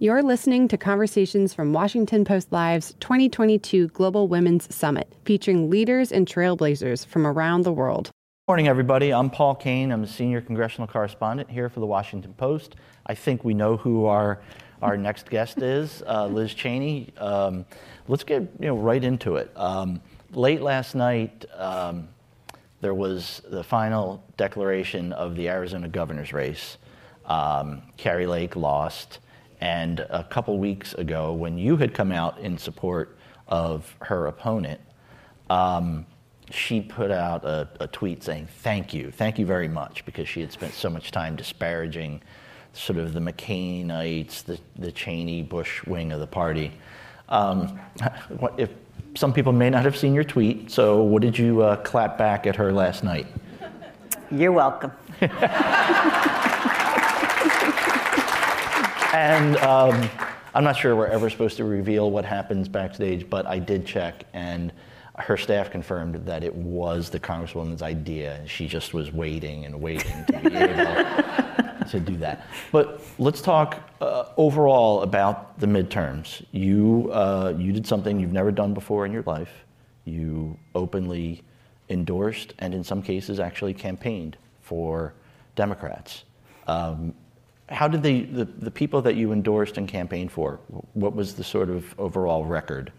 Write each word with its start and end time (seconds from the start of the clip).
You're 0.00 0.24
listening 0.24 0.66
to 0.68 0.76
conversations 0.76 1.54
from 1.54 1.72
Washington 1.72 2.24
Post 2.24 2.50
Live's 2.50 2.94
2022 2.98 3.86
Global 3.88 4.26
Women's 4.26 4.74
Summit, 4.74 5.14
featuring 5.24 5.70
leaders 5.70 6.10
and 6.10 6.26
trailblazers 6.26 7.06
from 7.06 7.24
around 7.24 7.62
the 7.62 7.70
world. 7.70 8.06
Good 8.06 8.48
Morning, 8.48 8.66
everybody. 8.66 9.12
I'm 9.12 9.30
Paul 9.30 9.54
Kane. 9.54 9.92
I'm 9.92 10.02
a 10.02 10.08
senior 10.08 10.40
congressional 10.40 10.88
correspondent 10.88 11.48
here 11.48 11.68
for 11.68 11.78
the 11.78 11.86
Washington 11.86 12.34
Post. 12.34 12.74
I 13.06 13.14
think 13.14 13.44
we 13.44 13.54
know 13.54 13.76
who 13.76 14.06
our 14.06 14.42
our 14.82 14.96
next 14.96 15.30
guest 15.30 15.62
is, 15.62 16.02
uh, 16.08 16.26
Liz 16.26 16.52
Cheney. 16.54 17.12
Um, 17.16 17.64
let's 18.08 18.24
get 18.24 18.42
you 18.58 18.66
know 18.66 18.76
right 18.76 19.02
into 19.02 19.36
it. 19.36 19.52
Um, 19.54 20.00
late 20.32 20.60
last 20.60 20.96
night, 20.96 21.44
um, 21.54 22.08
there 22.80 22.94
was 22.94 23.42
the 23.48 23.62
final 23.62 24.24
declaration 24.36 25.12
of 25.12 25.36
the 25.36 25.48
Arizona 25.48 25.86
governor's 25.86 26.32
race. 26.32 26.78
Um, 27.26 27.82
Kari 27.96 28.26
Lake 28.26 28.56
lost. 28.56 29.20
And 29.64 30.00
a 30.10 30.22
couple 30.22 30.58
weeks 30.58 30.92
ago, 30.92 31.32
when 31.32 31.56
you 31.56 31.78
had 31.78 31.94
come 31.94 32.12
out 32.12 32.38
in 32.38 32.58
support 32.58 33.16
of 33.48 33.96
her 34.02 34.26
opponent, 34.26 34.78
um, 35.48 36.04
she 36.50 36.82
put 36.82 37.10
out 37.10 37.46
a, 37.46 37.66
a, 37.80 37.86
tweet 37.86 38.22
saying, 38.22 38.46
Thank 38.58 38.92
you, 38.92 39.10
thank 39.10 39.38
you 39.38 39.46
very 39.46 39.68
much, 39.68 40.04
because 40.04 40.28
she 40.28 40.42
had 40.42 40.52
spent 40.52 40.74
so 40.74 40.90
much 40.90 41.12
time 41.12 41.34
disparaging 41.34 42.20
sort 42.74 42.98
of 42.98 43.14
the 43.14 43.20
McCainites, 43.20 44.44
the, 44.44 44.60
the 44.78 44.92
Cheney 44.92 45.40
Bush 45.40 45.82
wing 45.86 46.12
of 46.12 46.20
the 46.20 46.26
party. 46.26 46.70
Um, 47.30 47.80
if 48.58 48.68
some 49.14 49.32
people 49.32 49.54
may 49.54 49.70
not 49.70 49.84
have 49.84 49.96
seen 49.96 50.12
your 50.12 50.24
tweet, 50.24 50.70
so 50.70 51.02
what 51.02 51.22
did 51.22 51.38
you 51.38 51.62
uh, 51.62 51.76
clap 51.76 52.18
back 52.18 52.46
at 52.46 52.54
her 52.56 52.70
last 52.70 53.02
night? 53.02 53.28
You're 54.30 54.52
welcome. 54.52 54.92
and 59.14 59.56
um, 59.58 60.10
I'm 60.54 60.64
not 60.64 60.76
sure 60.76 60.96
we're 60.96 61.06
ever 61.06 61.30
supposed 61.30 61.56
to 61.58 61.64
reveal 61.64 62.10
what 62.10 62.24
happens 62.24 62.68
backstage, 62.68 63.30
but 63.30 63.46
I 63.46 63.58
did 63.58 63.86
check, 63.86 64.24
and 64.32 64.72
her 65.16 65.36
staff 65.36 65.70
confirmed 65.70 66.26
that 66.26 66.42
it 66.42 66.54
was 66.54 67.10
the 67.10 67.20
congresswoman's 67.20 67.82
idea. 67.82 68.36
and 68.36 68.50
She 68.50 68.66
just 68.66 68.92
was 68.92 69.12
waiting 69.12 69.64
and 69.64 69.80
waiting 69.80 70.24
to 70.26 70.32
be 70.40 70.56
able 70.56 71.86
to 71.90 72.00
do 72.00 72.16
that. 72.16 72.46
But 72.72 73.00
let's 73.18 73.40
talk 73.40 73.88
uh, 74.00 74.26
overall 74.36 75.02
about 75.02 75.60
the 75.60 75.66
midterms. 75.66 76.44
You 76.50 77.10
uh, 77.12 77.54
you 77.56 77.72
did 77.72 77.86
something 77.86 78.18
you've 78.18 78.32
never 78.32 78.50
done 78.50 78.74
before 78.74 79.06
in 79.06 79.12
your 79.12 79.22
life. 79.22 79.64
You 80.04 80.58
openly 80.74 81.42
endorsed 81.88 82.54
and 82.58 82.74
in 82.74 82.82
some 82.82 83.02
cases 83.02 83.38
actually 83.38 83.74
campaigned 83.74 84.36
for 84.60 85.14
Democrats. 85.54 86.24
Um, 86.66 87.14
how 87.68 87.88
did 87.88 88.02
they, 88.02 88.22
the, 88.22 88.44
the 88.44 88.70
people 88.70 89.00
that 89.02 89.16
you 89.16 89.32
endorsed 89.32 89.78
and 89.78 89.88
campaigned 89.88 90.30
for, 90.30 90.60
what 90.92 91.14
was 91.14 91.34
the 91.34 91.44
sort 91.44 91.70
of 91.70 91.98
overall 91.98 92.44
record? 92.44 92.92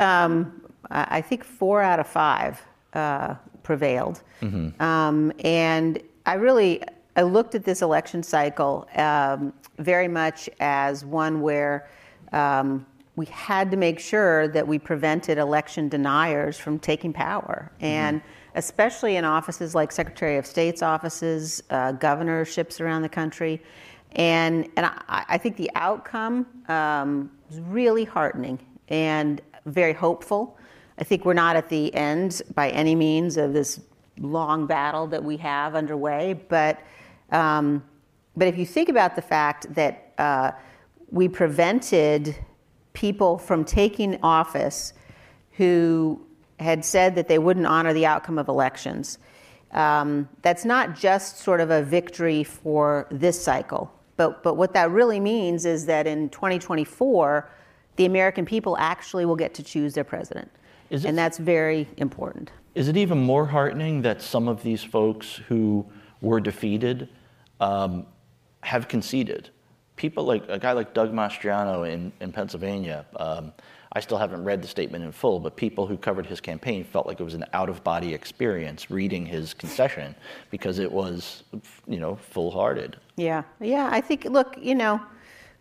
Um, 0.00 0.62
I 0.90 1.20
think 1.20 1.44
four 1.44 1.80
out 1.80 2.00
of 2.00 2.06
five 2.06 2.60
uh, 2.92 3.34
prevailed. 3.62 4.22
Mm-hmm. 4.40 4.82
Um, 4.82 5.32
and 5.44 6.02
I 6.26 6.34
really, 6.34 6.82
I 7.16 7.22
looked 7.22 7.54
at 7.54 7.64
this 7.64 7.82
election 7.82 8.22
cycle 8.22 8.88
um, 8.96 9.52
very 9.78 10.08
much 10.08 10.50
as 10.60 11.04
one 11.04 11.40
where 11.40 11.88
um, 12.32 12.84
we 13.16 13.26
had 13.26 13.70
to 13.70 13.76
make 13.76 14.00
sure 14.00 14.48
that 14.48 14.66
we 14.66 14.78
prevented 14.78 15.38
election 15.38 15.88
deniers 15.88 16.58
from 16.58 16.78
taking 16.78 17.12
power. 17.12 17.70
Mm-hmm. 17.74 17.84
Especially 18.54 19.16
in 19.16 19.24
offices 19.24 19.74
like 19.74 19.92
Secretary 19.92 20.36
of 20.36 20.46
State's 20.46 20.82
offices, 20.82 21.62
uh, 21.70 21.92
governorships 21.92 22.80
around 22.80 23.02
the 23.02 23.08
country. 23.08 23.62
And, 24.12 24.68
and 24.76 24.86
I, 24.86 25.24
I 25.28 25.38
think 25.38 25.56
the 25.56 25.70
outcome 25.74 26.46
um, 26.68 27.30
was 27.48 27.60
really 27.60 28.04
heartening 28.04 28.58
and 28.88 29.40
very 29.66 29.92
hopeful. 29.92 30.58
I 30.98 31.04
think 31.04 31.24
we're 31.24 31.32
not 31.34 31.56
at 31.56 31.68
the 31.68 31.94
end 31.94 32.42
by 32.54 32.70
any 32.70 32.94
means 32.94 33.36
of 33.36 33.52
this 33.54 33.80
long 34.18 34.66
battle 34.66 35.06
that 35.06 35.24
we 35.24 35.36
have 35.38 35.74
underway, 35.74 36.34
but, 36.48 36.80
um, 37.30 37.82
but 38.36 38.48
if 38.48 38.58
you 38.58 38.66
think 38.66 38.88
about 38.88 39.16
the 39.16 39.22
fact 39.22 39.74
that 39.74 40.12
uh, 40.18 40.50
we 41.10 41.28
prevented 41.28 42.36
people 42.92 43.38
from 43.38 43.64
taking 43.64 44.18
office 44.22 44.92
who 45.52 46.20
had 46.62 46.84
said 46.84 47.14
that 47.16 47.28
they 47.28 47.38
wouldn't 47.38 47.66
honor 47.66 47.92
the 47.92 48.06
outcome 48.06 48.38
of 48.38 48.48
elections. 48.48 49.18
Um, 49.72 50.28
that's 50.42 50.64
not 50.64 50.94
just 50.94 51.38
sort 51.38 51.60
of 51.60 51.70
a 51.70 51.82
victory 51.82 52.44
for 52.44 53.06
this 53.10 53.42
cycle, 53.42 53.92
but, 54.16 54.42
but 54.42 54.56
what 54.56 54.74
that 54.74 54.90
really 54.90 55.18
means 55.18 55.64
is 55.64 55.86
that 55.86 56.06
in 56.06 56.28
2024, 56.28 57.50
the 57.96 58.04
American 58.04 58.44
people 58.44 58.76
actually 58.78 59.24
will 59.24 59.36
get 59.36 59.54
to 59.54 59.62
choose 59.62 59.94
their 59.94 60.04
president. 60.04 60.50
It, 60.90 61.04
and 61.04 61.16
that's 61.16 61.38
very 61.38 61.88
important. 61.96 62.52
Is 62.74 62.88
it 62.88 62.96
even 62.96 63.18
more 63.18 63.46
heartening 63.46 64.02
that 64.02 64.22
some 64.22 64.48
of 64.48 64.62
these 64.62 64.82
folks 64.82 65.40
who 65.48 65.86
were 66.20 66.40
defeated 66.40 67.08
um, 67.60 68.06
have 68.62 68.88
conceded? 68.88 69.50
People 69.96 70.24
like 70.24 70.44
a 70.48 70.58
guy 70.58 70.72
like 70.72 70.94
Doug 70.94 71.12
Mastriano 71.12 71.90
in, 71.90 72.12
in 72.20 72.32
Pennsylvania. 72.32 73.06
Um, 73.16 73.52
I 73.94 74.00
still 74.00 74.16
haven't 74.16 74.44
read 74.44 74.62
the 74.62 74.68
statement 74.68 75.04
in 75.04 75.12
full, 75.12 75.38
but 75.38 75.54
people 75.54 75.86
who 75.86 75.98
covered 75.98 76.24
his 76.24 76.40
campaign 76.40 76.82
felt 76.82 77.06
like 77.06 77.20
it 77.20 77.24
was 77.24 77.34
an 77.34 77.44
out 77.52 77.68
of 77.68 77.84
body 77.84 78.14
experience 78.14 78.90
reading 78.90 79.26
his 79.26 79.52
concession 79.52 80.14
because 80.50 80.78
it 80.78 80.90
was, 80.90 81.44
you 81.86 82.00
know, 82.00 82.16
full 82.16 82.50
hearted. 82.50 82.96
Yeah, 83.16 83.42
yeah. 83.60 83.90
I 83.92 84.00
think, 84.00 84.24
look, 84.24 84.56
you 84.58 84.74
know, 84.74 85.00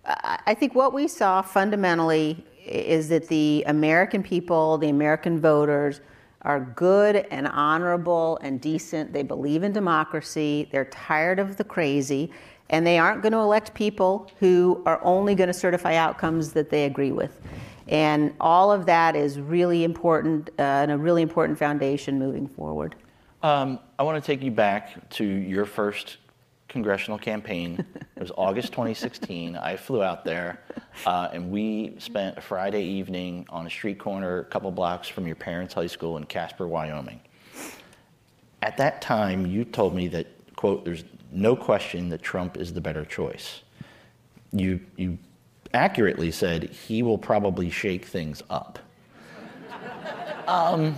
I 0.05 0.53
think 0.53 0.73
what 0.73 0.93
we 0.93 1.07
saw 1.07 1.41
fundamentally 1.41 2.45
is 2.65 3.09
that 3.09 3.27
the 3.27 3.63
American 3.67 4.23
people, 4.23 4.77
the 4.77 4.89
American 4.89 5.39
voters, 5.39 5.99
are 6.43 6.59
good 6.59 7.27
and 7.31 7.47
honorable 7.47 8.39
and 8.41 8.61
decent. 8.61 9.13
They 9.13 9.23
believe 9.23 9.61
in 9.63 9.73
democracy. 9.73 10.69
They're 10.71 10.85
tired 10.85 11.37
of 11.37 11.57
the 11.57 11.63
crazy. 11.63 12.31
And 12.69 12.87
they 12.87 12.97
aren't 12.97 13.21
going 13.21 13.33
to 13.33 13.39
elect 13.39 13.73
people 13.73 14.31
who 14.39 14.81
are 14.85 15.03
only 15.03 15.35
going 15.35 15.47
to 15.47 15.53
certify 15.53 15.95
outcomes 15.95 16.53
that 16.53 16.69
they 16.69 16.85
agree 16.85 17.11
with. 17.11 17.41
And 17.87 18.33
all 18.39 18.71
of 18.71 18.85
that 18.85 19.15
is 19.15 19.39
really 19.39 19.83
important 19.83 20.49
uh, 20.59 20.61
and 20.61 20.91
a 20.91 20.97
really 20.97 21.21
important 21.21 21.57
foundation 21.57 22.19
moving 22.19 22.47
forward. 22.47 22.95
Um, 23.43 23.79
I 23.97 24.03
want 24.03 24.23
to 24.23 24.25
take 24.25 24.43
you 24.43 24.51
back 24.51 25.09
to 25.11 25.25
your 25.25 25.65
first 25.65 26.17
congressional 26.67 27.17
campaign. 27.17 27.83
it 28.15 28.19
was 28.19 28.31
August 28.37 28.69
2016. 28.69 29.55
I 29.55 29.75
flew 29.75 30.03
out 30.03 30.23
there, 30.23 30.61
uh, 31.05 31.29
and 31.33 31.51
we 31.51 31.95
spent 31.97 32.37
a 32.37 32.41
Friday 32.41 32.83
evening 32.83 33.45
on 33.49 33.67
a 33.67 33.69
street 33.69 33.99
corner 33.99 34.39
a 34.39 34.45
couple 34.45 34.71
blocks 34.71 35.07
from 35.07 35.27
your 35.27 35.35
parents' 35.35 35.73
high 35.73 35.87
school 35.87 36.17
in 36.17 36.25
Casper, 36.25 36.67
Wyoming. 36.67 37.19
At 38.61 38.77
that 38.77 39.01
time, 39.01 39.45
you 39.45 39.65
told 39.65 39.95
me 39.95 40.07
that, 40.09 40.27
quote, 40.55 40.85
there's 40.85 41.03
no 41.31 41.55
question 41.55 42.09
that 42.09 42.21
Trump 42.21 42.57
is 42.57 42.73
the 42.73 42.81
better 42.81 43.05
choice. 43.05 43.63
You, 44.51 44.79
you 44.97 45.17
accurately 45.73 46.31
said 46.31 46.63
he 46.63 47.03
will 47.03 47.17
probably 47.17 47.69
shake 47.69 48.05
things 48.05 48.41
up. 48.49 48.79
um, 50.47 50.95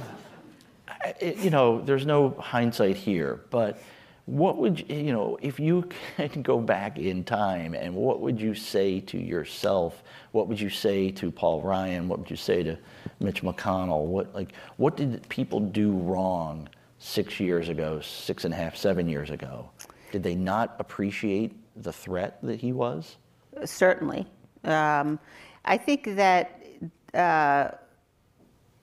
it, 1.20 1.38
you 1.38 1.50
know, 1.50 1.82
there's 1.82 2.06
no 2.06 2.32
hindsight 2.40 2.96
here, 2.96 3.42
but 3.50 3.82
what 4.26 4.58
would 4.58 4.80
you, 4.80 4.96
you 4.96 5.14
know, 5.14 5.38
if 5.42 5.60
you 5.60 5.90
can 6.18 6.42
go 6.42 6.60
back 6.60 6.98
in 6.98 7.24
time 7.24 7.74
and 7.74 7.94
what 7.94 8.22
would 8.22 8.40
you 8.40 8.56
say 8.56 9.00
to 9.02 9.18
yourself? 9.18 10.04
What 10.32 10.48
would 10.48 10.60
you 10.60 10.70
say 10.70 11.12
to 11.12 11.32
Paul 11.32 11.62
Ryan? 11.62 12.08
What 12.08 12.20
would 12.20 12.32
you 12.32 12.38
say 12.38 12.64
to 12.64 12.78
Mitch 13.20 13.44
McConnell? 13.44 14.06
What, 14.06 14.34
like, 14.34 14.54
what 14.78 14.96
did 14.96 15.28
people 15.30 15.60
do 15.60 15.92
wrong 15.92 16.70
six 17.00 17.40
years 17.40 17.68
ago, 17.68 18.00
six 18.00 18.46
and 18.46 18.54
a 18.54 18.58
half, 18.58 18.78
seven 18.78 19.10
years 19.10 19.30
ago? 19.30 19.70
Did 20.12 20.24
they 20.24 20.36
not 20.36 20.76
appreciate 20.80 21.54
the 21.76 21.92
threat 21.92 22.40
that 22.44 22.62
he 22.62 22.72
was? 22.72 23.18
Certainly. 23.66 24.26
Um, 24.64 25.20
I 25.66 25.78
think 25.78 26.16
that 26.16 26.62
uh, 27.14 27.70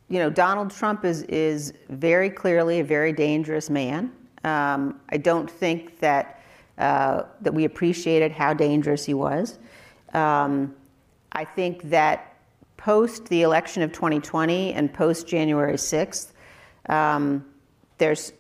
you 0.09 0.19
know 0.19 0.31
Donald 0.31 0.71
Trump 0.71 1.05
is 1.05 1.23
is 1.25 1.73
very 1.89 2.31
clearly 2.31 2.81
a 2.81 2.85
very 2.85 3.13
dangerous 3.13 3.71
man. 3.71 4.13
Um, 4.45 5.01
I 5.11 5.19
don't 5.19 5.51
think 5.51 5.99
that 6.01 6.43
uh, 6.79 7.25
that 7.43 7.53
we 7.53 7.65
appreciated 7.65 8.33
how 8.33 8.55
dangerous 8.55 9.05
he 9.05 9.15
was. 9.15 9.59
Um, 10.15 10.75
I 11.33 11.45
think 11.45 11.89
that 11.91 12.37
post 12.77 13.27
the 13.27 13.43
election 13.43 13.83
of 13.83 13.93
2020 13.93 14.73
and 14.73 14.93
post 14.93 15.27
January 15.27 15.75
6th, 15.75 16.33
um, 16.89 17.45
there's 17.99 18.33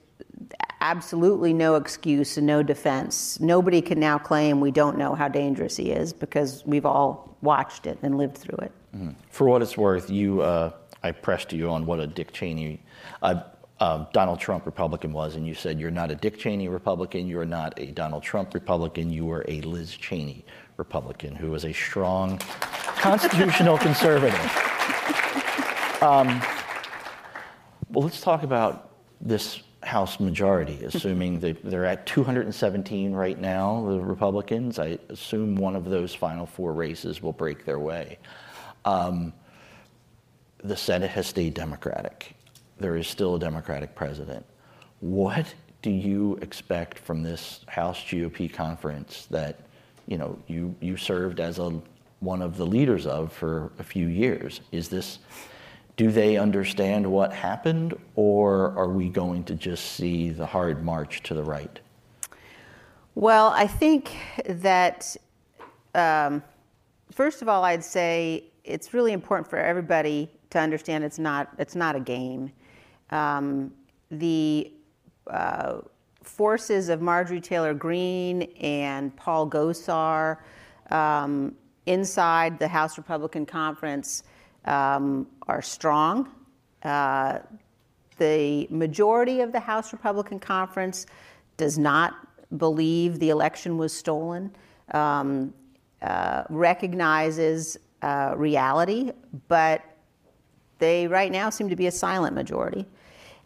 absolutely 0.81 1.53
no 1.53 1.75
excuse 1.75 2.37
and 2.37 2.47
no 2.47 2.62
defense. 2.62 3.38
Nobody 3.41 3.82
can 3.82 4.00
now 4.00 4.19
claim 4.19 4.61
we 4.61 4.71
don't 4.71 4.97
know 4.97 5.15
how 5.15 5.29
dangerous 5.29 5.77
he 5.77 5.91
is 5.91 6.12
because 6.12 6.65
we've 6.67 6.87
all 6.87 7.37
watched 7.43 7.87
it 7.87 7.99
and 8.03 8.17
lived 8.17 8.38
through 8.38 8.59
it. 8.59 8.73
Mm-hmm. 8.97 9.11
For 9.31 9.47
what 9.47 9.62
it's 9.62 9.77
worth, 9.77 10.11
you, 10.11 10.41
uh, 10.43 10.73
I 11.03 11.12
pressed 11.12 11.53
you 11.53 11.71
on 11.71 11.87
what 11.87 12.00
a 12.00 12.06
Dick 12.06 12.32
Cheney. 12.32 12.82
Uh, 13.23 13.43
um, 13.81 14.06
Donald 14.12 14.38
Trump 14.38 14.67
Republican 14.67 15.12
was, 15.12 15.37
and 15.37 15.47
you 15.47 15.55
said 15.55 15.81
you're 15.81 15.91
not 15.91 16.11
a 16.11 16.15
Dick 16.15 16.38
Cheney 16.38 16.69
Republican, 16.69 17.26
you're 17.26 17.47
not 17.47 17.79
a 17.79 17.87
Donald 17.87 18.23
Trump 18.23 18.53
Republican, 18.53 19.11
you 19.11 19.31
are 19.31 19.44
a 19.49 19.62
Liz 19.62 19.97
Cheney 19.97 20.44
Republican 20.76 21.35
who 21.35 21.55
is 21.55 21.65
a 21.65 21.73
strong 21.73 22.38
constitutional 22.99 23.79
conservative. 23.87 24.38
Um, 26.03 26.43
well, 27.91 28.05
let's 28.05 28.21
talk 28.21 28.43
about 28.43 28.91
this 29.21 29.62
House 29.82 30.21
majority, 30.21 30.85
assuming 30.85 31.41
that 31.41 31.62
they're 31.65 31.87
at 31.87 32.06
217 32.06 33.12
right 33.12 33.38
now, 33.38 33.87
the 33.88 34.00
Republicans. 34.00 34.79
I 34.79 34.99
assume 35.09 35.56
one 35.56 35.77
of 35.77 35.85
those 35.85 36.15
final 36.15 36.47
four 36.47 36.73
races 36.73 37.23
will 37.23 37.32
break 37.32 37.65
their 37.65 37.79
way. 37.79 38.19
Um, 38.85 39.32
the 40.62 40.77
Senate 40.77 41.11
has 41.11 41.27
stayed 41.27 41.55
Democratic 41.55 42.35
there 42.81 42.97
is 42.97 43.06
still 43.06 43.37
a 43.37 43.38
Democratic 43.38 43.94
president. 43.94 44.44
What 45.00 45.55
do 45.83 45.91
you 45.91 46.38
expect 46.43 46.99
from 46.99 47.23
this 47.23 47.61
House 47.69 48.00
GOP 48.00 48.53
conference 48.53 49.26
that 49.31 49.61
you 50.06 50.19
know 50.19 50.38
you 50.49 50.75
you 50.81 50.97
served 50.97 51.38
as 51.41 51.59
a 51.59 51.81
one 52.21 52.43
of 52.43 52.56
the 52.56 52.67
leaders 52.67 53.06
of 53.06 53.33
for 53.33 53.71
a 53.79 53.85
few 53.85 54.09
years? 54.09 54.61
Is 54.73 54.88
this 54.88 55.19
do 56.00 56.11
they 56.11 56.38
understand 56.38 57.06
what 57.06 57.31
happened, 57.31 57.94
or 58.14 58.75
are 58.75 58.88
we 58.88 59.11
going 59.11 59.44
to 59.44 59.55
just 59.55 59.85
see 59.85 60.31
the 60.31 60.47
hard 60.47 60.82
march 60.82 61.23
to 61.23 61.35
the 61.35 61.43
right? 61.43 61.79
Well, 63.14 63.49
I 63.49 63.67
think 63.67 64.17
that 64.47 65.14
um, 65.94 66.43
first 67.12 67.43
of 67.43 67.50
all, 67.50 67.64
I'd 67.64 67.85
say 67.85 68.44
it's 68.64 68.94
really 68.94 69.12
important 69.12 69.47
for 69.50 69.58
everybody 69.58 70.31
to 70.49 70.58
understand 70.58 71.05
it's 71.05 71.19
not 71.19 71.50
it's 71.58 71.75
not 71.75 71.97
a 71.97 72.00
game. 72.00 72.50
Um, 73.11 73.70
the 74.11 74.73
uh, 75.26 75.81
forces 76.23 76.88
of 76.88 77.02
Marjorie 77.02 77.43
Taylor 77.43 77.75
Greene 77.75 78.44
and 78.58 79.14
Paul 79.17 79.50
Gosar 79.50 80.38
um, 80.91 81.55
inside 81.85 82.58
the 82.58 82.69
House 82.69 82.97
Republican 82.97 83.44
Conference 83.44 84.23
um, 84.64 85.26
are 85.50 85.61
strong. 85.61 86.31
Uh, 86.85 87.41
the 88.19 88.69
majority 88.70 89.41
of 89.41 89.50
the 89.50 89.58
House 89.58 89.93
Republican 89.93 90.38
Conference 90.38 91.06
does 91.56 91.76
not 91.76 92.14
believe 92.56 93.19
the 93.19 93.31
election 93.31 93.76
was 93.76 93.93
stolen, 93.93 94.55
um, 94.93 95.52
uh, 96.02 96.44
recognizes 96.49 97.76
uh, 98.02 98.35
reality, 98.37 99.12
but 99.49 99.82
they 100.79 101.08
right 101.08 101.32
now 101.32 101.50
seem 101.50 101.69
to 101.69 101.76
be 101.76 101.88
a 101.88 101.91
silent 101.91 102.35
majority. 102.35 102.87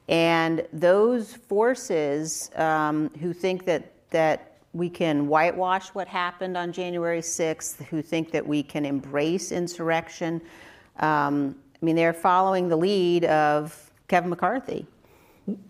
And 0.09 0.67
those 0.73 1.35
forces 1.35 2.51
um, 2.57 3.09
who 3.21 3.33
think 3.33 3.65
that, 3.65 3.93
that 4.11 4.59
we 4.75 4.91
can 4.91 5.27
whitewash 5.27 5.89
what 5.89 6.07
happened 6.07 6.57
on 6.57 6.71
January 6.71 7.23
6th, 7.23 7.83
who 7.87 8.03
think 8.03 8.31
that 8.33 8.47
we 8.47 8.63
can 8.63 8.85
embrace 8.85 9.53
insurrection, 9.53 10.43
um, 11.01 11.57
I 11.81 11.85
mean, 11.85 11.97
they're 11.97 12.13
following 12.13 12.69
the 12.69 12.77
lead 12.77 13.25
of 13.25 13.91
Kevin 14.09 14.31
McCarthy. 14.31 14.87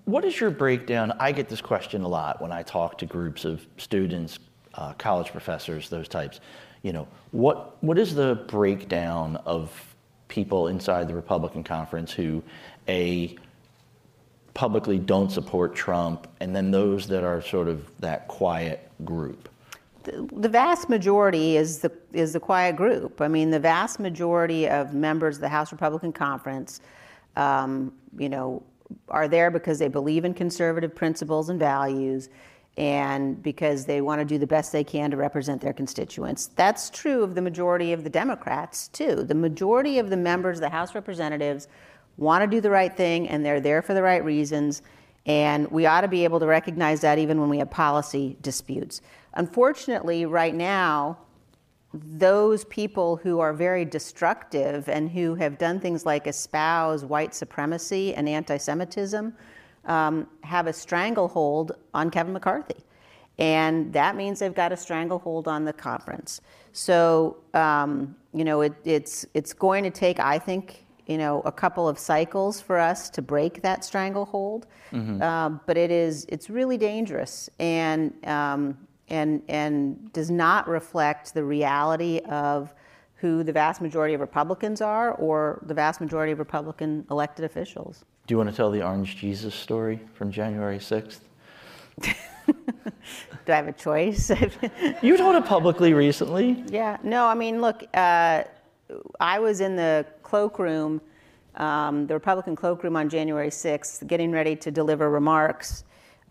What 0.05 0.25
is 0.25 0.39
your 0.39 0.51
breakdown? 0.51 1.13
I 1.19 1.33
get 1.33 1.49
this 1.49 1.61
question 1.61 2.03
a 2.03 2.09
lot 2.09 2.41
when 2.41 2.53
I 2.53 2.63
talk 2.63 2.99
to 2.99 3.07
groups 3.07 3.45
of 3.45 3.67
students, 3.77 4.39
uh, 4.75 4.93
college 4.95 5.33
professors, 5.33 5.89
those 5.89 6.07
types. 6.07 6.41
You 6.83 6.93
know, 6.93 7.09
what 7.33 7.83
what 7.83 7.99
is 7.99 8.15
the 8.15 8.45
breakdown 8.47 9.37
of 9.47 9.97
people 10.29 10.69
inside 10.69 11.09
the 11.09 11.15
Republican 11.15 11.65
conference 11.65 12.13
who 12.13 12.43
a 12.87 13.37
publicly 14.53 14.99
don't 14.99 15.33
support 15.33 15.75
Trump, 15.75 16.29
and 16.39 16.55
then 16.55 16.71
those 16.71 17.09
that 17.09 17.25
are 17.25 17.43
sort 17.43 17.67
of 17.67 17.91
that 17.99 18.29
quiet 18.29 18.89
group? 19.05 19.49
The, 20.05 20.49
vast 20.49 20.89
majority 20.89 21.57
is 21.57 21.81
the 21.81 21.93
is 22.13 22.33
the 22.33 22.41
quiet 22.41 22.77
group. 22.77 23.21
I 23.21 23.29
mean, 23.29 23.51
the 23.51 23.61
vast 23.61 23.99
majority 23.99 24.69
of 24.69 24.95
members 24.95 25.37
of 25.37 25.41
the 25.41 25.49
House 25.49 25.73
Republican 25.73 26.13
Conference, 26.13 26.81
um, 27.37 27.93
you 28.19 28.29
know, 28.29 28.63
are 29.09 29.29
there 29.29 29.51
because 29.51 29.79
they 29.79 29.89
believe 29.89 30.25
in 30.25 30.35
conservative 30.35 30.95
principles 30.95 31.49
and 31.49 31.59
values, 31.59 32.29
and 32.77 33.43
because 33.43 33.85
they 33.85 34.01
want 34.01 34.21
to 34.21 34.25
do 34.25 34.39
the 34.39 34.47
best 34.47 34.73
they 34.73 34.85
can 34.85 35.11
to 35.11 35.17
represent 35.17 35.61
their 35.61 35.73
constituents. 35.73 36.51
That's 36.57 36.91
true 36.91 37.23
of 37.23 37.35
the 37.35 37.43
majority 37.43 37.93
of 37.93 38.03
the 38.03 38.11
Democrats 38.11 38.89
too. 38.89 39.23
The 39.23 39.35
majority 39.35 39.99
of 39.99 40.11
the 40.11 40.17
members 40.17 40.59
of 40.59 40.63
the 40.63 40.71
House 40.71 40.95
Representatives 40.95 41.69
want 42.17 42.43
to 42.43 42.57
do 42.57 42.61
the 42.61 42.71
right 42.71 42.95
thing 42.95 43.29
and 43.29 43.45
they're 43.45 43.61
there 43.61 43.83
for 43.83 43.95
the 43.95 44.03
right 44.03 44.25
reasons. 44.25 44.83
And 45.27 45.71
we 45.71 45.87
ought 45.87 46.03
to 46.03 46.09
be 46.09 46.25
able 46.25 46.41
to 46.41 46.47
recognize 46.47 47.01
that 47.01 47.19
even 47.19 47.41
when 47.41 47.49
we 47.49 47.59
have 47.59 47.71
policy 47.71 48.37
disputes. 48.43 49.01
Unfortunately, 49.35 50.27
right 50.27 50.55
now, 50.55 51.19
those 51.93 52.65
people 52.65 53.17
who 53.17 53.39
are 53.39 53.53
very 53.53 53.85
destructive 53.85 54.89
and 54.89 55.11
who 55.11 55.35
have 55.37 55.59
done 55.59 55.79
things 55.79 56.05
like 56.05 56.27
espouse 56.27 57.05
white 57.05 57.35
supremacy 57.35 58.15
and 58.15 58.29
anti 58.29 58.57
Semitism 58.57 59.33
um, 59.85 60.27
have 60.43 60.67
a 60.67 60.73
stranglehold 60.73 61.73
on 61.93 62.11
Kevin 62.11 62.33
McCarthy. 62.33 62.77
And 63.39 63.93
that 63.93 64.17
means 64.17 64.39
they've 64.39 64.55
got 64.55 64.73
a 64.73 64.77
stranglehold 64.77 65.49
on 65.49 65.65
the 65.65 65.73
conference. 65.73 66.41
So, 66.73 67.37
um, 67.53 68.15
you 68.33 68.45
know, 68.45 68.61
it, 68.61 68.75
it's, 68.85 69.27
it's 69.35 69.53
going 69.53 69.85
to 69.85 69.91
take, 69.91 70.21
I 70.21 70.39
think, 70.39 70.85
you 71.07 71.19
know, 71.19 71.43
a 71.45 71.53
couple 71.53 71.89
of 71.89 71.99
cycles 71.99 72.61
for 72.61 72.79
us 72.79 73.11
to 73.11 73.23
break 73.23 73.63
that 73.63 73.85
stranglehold. 73.85 74.67
Mm-hmm. 74.93 75.23
Um, 75.23 75.61
but 75.67 75.77
it 75.77 75.91
is, 75.91 76.27
it's 76.29 76.49
really 76.49 76.79
dangerous 76.79 77.51
and, 77.59 78.13
um, 78.27 78.79
and, 79.09 79.43
and 79.49 80.13
does 80.13 80.31
not 80.31 80.69
reflect 80.69 81.35
the 81.35 81.45
reality 81.45 82.21
of 82.29 82.75
who 83.17 83.43
the 83.43 83.53
vast 83.53 83.81
majority 83.81 84.15
of 84.15 84.21
Republicans 84.21 84.81
are 84.81 85.13
or 85.13 85.63
the 85.67 85.75
vast 85.75 86.01
majority 86.01 86.33
of 86.33 86.39
Republican 86.39 87.07
elected 87.11 87.45
officials. 87.45 88.05
Do 88.27 88.33
you 88.33 88.39
want 88.39 88.51
to 88.51 88.57
tell 88.57 88.71
the 88.71 88.83
Orange 88.83 89.17
Jesus 89.17 89.55
story 89.55 90.01
from 90.15 90.31
January 90.31 90.79
6th? 90.79 91.21
Do 92.03 93.53
I 93.53 93.57
have 93.57 93.69
a 93.69 93.73
choice? 93.73 94.31
you 95.03 95.17
told 95.17 95.37
it 95.37 95.45
publicly 95.45 95.93
recently. 95.93 96.65
Yeah. 96.69 96.97
No, 97.03 97.27
I 97.27 97.35
mean, 97.35 97.61
look, 97.61 97.85
uh, 97.95 98.45
I 99.21 99.39
was 99.39 99.61
in 99.61 99.77
the 99.77 100.07
cloakroom, 100.23 101.01
um, 101.57 102.07
the 102.07 102.15
Republican 102.15 102.57
cloakroom 102.57 102.97
on 102.97 103.09
January 103.09 103.51
6th, 103.51 104.07
getting 104.07 104.33
ready 104.33 104.57
to 104.57 104.71
deliver 104.71 105.11
remarks 105.11 105.85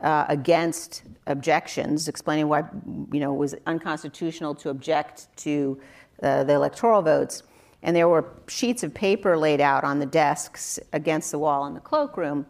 uh, 0.04 0.26
against 0.28 1.04
objections, 1.28 2.08
explaining 2.08 2.48
why 2.48 2.64
you 3.12 3.20
know 3.20 3.34
it 3.34 3.38
was 3.38 3.56
unconstitutional 3.66 4.54
to 4.56 4.70
object 4.70 5.28
to 5.38 5.80
uh, 6.22 6.44
the 6.44 6.54
electoral 6.54 7.02
votes. 7.02 7.44
And 7.82 7.96
there 7.96 8.08
were 8.08 8.26
sheets 8.48 8.84
of 8.84 8.94
paper 8.94 9.38
laid 9.38 9.60
out 9.60 9.84
on 9.84 10.00
the 10.00 10.06
desks 10.06 10.80
against 10.94 11.32
the 11.32 11.40
wall 11.40 11.66
in 11.66 11.74
the 11.74 11.82
cloakroom. 11.82 12.46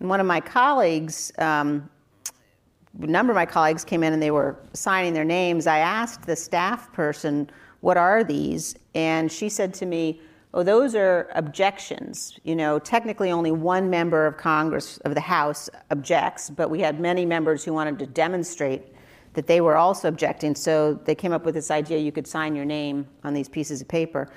And 0.00 0.08
one 0.08 0.20
of 0.20 0.26
my 0.26 0.40
colleagues, 0.40 1.30
um, 1.38 1.90
a 3.02 3.06
number 3.06 3.30
of 3.30 3.36
my 3.36 3.44
colleagues 3.44 3.84
came 3.84 4.02
in 4.02 4.14
and 4.14 4.22
they 4.22 4.30
were 4.30 4.58
signing 4.72 5.12
their 5.12 5.24
names. 5.24 5.66
I 5.66 5.78
asked 5.78 6.26
the 6.26 6.36
staff 6.36 6.90
person 6.92 7.50
what 7.80 7.96
are 7.96 8.24
these? 8.24 8.74
And 8.94 9.30
she 9.30 9.48
said 9.48 9.72
to 9.74 9.86
me, 9.86 10.20
Oh, 10.54 10.62
those 10.62 10.94
are 10.94 11.28
objections. 11.34 12.38
You 12.42 12.56
know, 12.56 12.78
technically 12.78 13.30
only 13.30 13.50
one 13.50 13.90
member 13.90 14.26
of 14.26 14.36
Congress, 14.36 14.96
of 14.98 15.14
the 15.14 15.20
House, 15.20 15.68
objects, 15.90 16.48
but 16.48 16.70
we 16.70 16.80
had 16.80 17.00
many 17.00 17.26
members 17.26 17.64
who 17.64 17.72
wanted 17.72 17.98
to 17.98 18.06
demonstrate 18.06 18.82
that 19.34 19.46
they 19.46 19.60
were 19.60 19.76
also 19.76 20.08
objecting. 20.08 20.54
So 20.54 20.94
they 21.04 21.14
came 21.14 21.32
up 21.32 21.44
with 21.44 21.54
this 21.54 21.70
idea 21.70 21.98
you 21.98 22.12
could 22.12 22.26
sign 22.26 22.54
your 22.54 22.64
name 22.64 23.06
on 23.24 23.34
these 23.34 23.48
pieces 23.48 23.82
of 23.82 23.88
paper. 23.88 24.30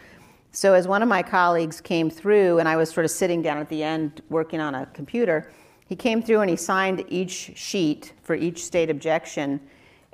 So 0.51 0.73
as 0.73 0.85
one 0.85 1.01
of 1.01 1.07
my 1.07 1.23
colleagues 1.23 1.79
came 1.79 2.09
through, 2.09 2.59
and 2.59 2.67
I 2.67 2.75
was 2.75 2.89
sort 2.89 3.05
of 3.05 3.11
sitting 3.11 3.41
down 3.41 3.57
at 3.57 3.69
the 3.69 3.81
end 3.81 4.21
working 4.29 4.59
on 4.59 4.75
a 4.75 4.85
computer, 4.87 5.49
he 5.87 5.95
came 5.95 6.21
through 6.21 6.41
and 6.41 6.49
he 6.49 6.57
signed 6.57 7.05
each 7.07 7.53
sheet 7.55 8.13
for 8.21 8.35
each 8.35 8.63
state 8.65 8.89
objection. 8.89 9.61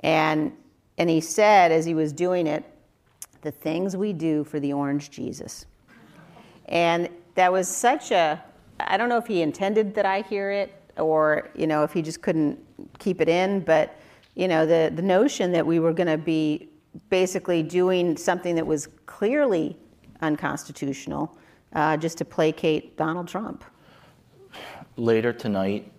And, 0.00 0.52
and 0.96 1.10
he 1.10 1.20
said, 1.20 1.72
as 1.72 1.84
he 1.84 1.94
was 1.94 2.12
doing 2.12 2.46
it, 2.46 2.64
the 3.42 3.50
things 3.50 3.96
we 3.96 4.12
do 4.12 4.44
for 4.44 4.60
the 4.60 4.72
orange 4.72 5.10
Jesus. 5.10 5.66
And 6.68 7.08
that 7.34 7.52
was 7.52 7.68
such 7.68 8.10
a, 8.10 8.42
I 8.80 8.96
don't 8.96 9.08
know 9.08 9.16
if 9.16 9.26
he 9.26 9.42
intended 9.42 9.94
that 9.94 10.06
I 10.06 10.22
hear 10.22 10.50
it 10.50 10.74
or, 10.96 11.50
you 11.54 11.66
know, 11.66 11.82
if 11.82 11.92
he 11.92 12.02
just 12.02 12.22
couldn't 12.22 12.58
keep 12.98 13.20
it 13.20 13.28
in, 13.28 13.60
but, 13.60 13.96
you 14.34 14.48
know, 14.48 14.66
the, 14.66 14.92
the 14.94 15.02
notion 15.02 15.52
that 15.52 15.66
we 15.66 15.80
were 15.80 15.92
going 15.92 16.08
to 16.08 16.18
be 16.18 16.68
basically 17.10 17.62
doing 17.62 18.16
something 18.16 18.54
that 18.54 18.66
was 18.66 18.88
clearly 19.06 19.76
unconstitutional 20.20 21.36
uh, 21.74 21.96
just 21.96 22.18
to 22.18 22.24
placate 22.24 22.96
Donald 22.96 23.28
Trump. 23.28 23.64
Later 24.96 25.32
tonight, 25.32 25.92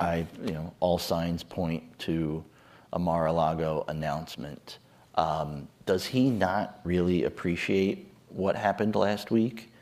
I, 0.00 0.26
you 0.44 0.52
know, 0.52 0.74
all 0.80 0.98
signs 0.98 1.44
point 1.44 1.98
to 2.00 2.44
a 2.92 2.98
Mar-a-Lago 2.98 3.84
announcement 3.88 4.78
um, 5.14 5.68
does 5.86 6.04
he 6.04 6.30
not 6.30 6.80
really 6.84 7.24
appreciate 7.24 8.11
what 8.34 8.56
happened 8.56 8.94
last 8.94 9.30
week? 9.30 9.72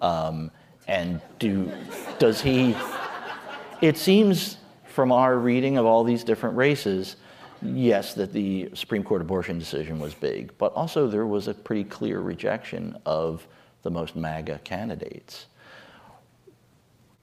Um, 0.00 0.50
and 0.88 1.20
do, 1.38 1.72
does 2.18 2.40
he, 2.40 2.76
it 3.80 3.96
seems 3.96 4.58
from 4.84 5.12
our 5.12 5.38
reading 5.38 5.76
of 5.78 5.84
all 5.84 6.04
these 6.04 6.24
different 6.24 6.56
races, 6.56 7.16
yes, 7.62 8.14
that 8.14 8.32
the 8.32 8.70
Supreme 8.74 9.02
Court 9.02 9.20
abortion 9.20 9.58
decision 9.58 9.98
was 9.98 10.14
big, 10.14 10.56
but 10.58 10.72
also 10.74 11.06
there 11.08 11.26
was 11.26 11.48
a 11.48 11.54
pretty 11.54 11.84
clear 11.84 12.20
rejection 12.20 12.96
of 13.04 13.46
the 13.82 13.90
most 13.90 14.16
MAGA 14.16 14.60
candidates. 14.64 15.46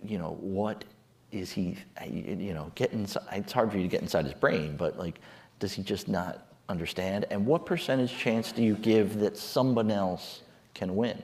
You 0.05 0.17
know, 0.17 0.37
what 0.39 0.83
is 1.31 1.51
he, 1.51 1.77
you 2.05 2.53
know, 2.53 2.71
get 2.75 2.91
inside, 2.93 3.23
it's 3.31 3.51
hard 3.51 3.71
for 3.71 3.77
you 3.77 3.83
to 3.83 3.89
get 3.89 4.01
inside 4.01 4.25
his 4.25 4.33
brain, 4.33 4.75
but 4.77 4.99
like, 4.99 5.19
does 5.59 5.73
he 5.73 5.81
just 5.81 6.07
not 6.07 6.47
understand? 6.69 7.25
And 7.31 7.45
what 7.45 7.65
percentage 7.65 8.15
chance 8.15 8.51
do 8.51 8.61
you 8.61 8.75
give 8.75 9.19
that 9.19 9.37
someone 9.37 9.89
else 9.89 10.43
can 10.73 10.95
win? 10.95 11.21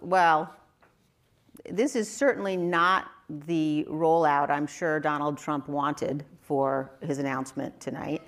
Well, 0.00 0.54
this 1.68 1.96
is 1.96 2.10
certainly 2.10 2.56
not 2.56 3.10
the 3.28 3.86
rollout 3.88 4.50
I'm 4.50 4.66
sure 4.66 5.00
Donald 5.00 5.38
Trump 5.38 5.68
wanted 5.68 6.24
for 6.42 6.90
his 7.00 7.18
announcement 7.18 7.78
tonight. 7.80 8.22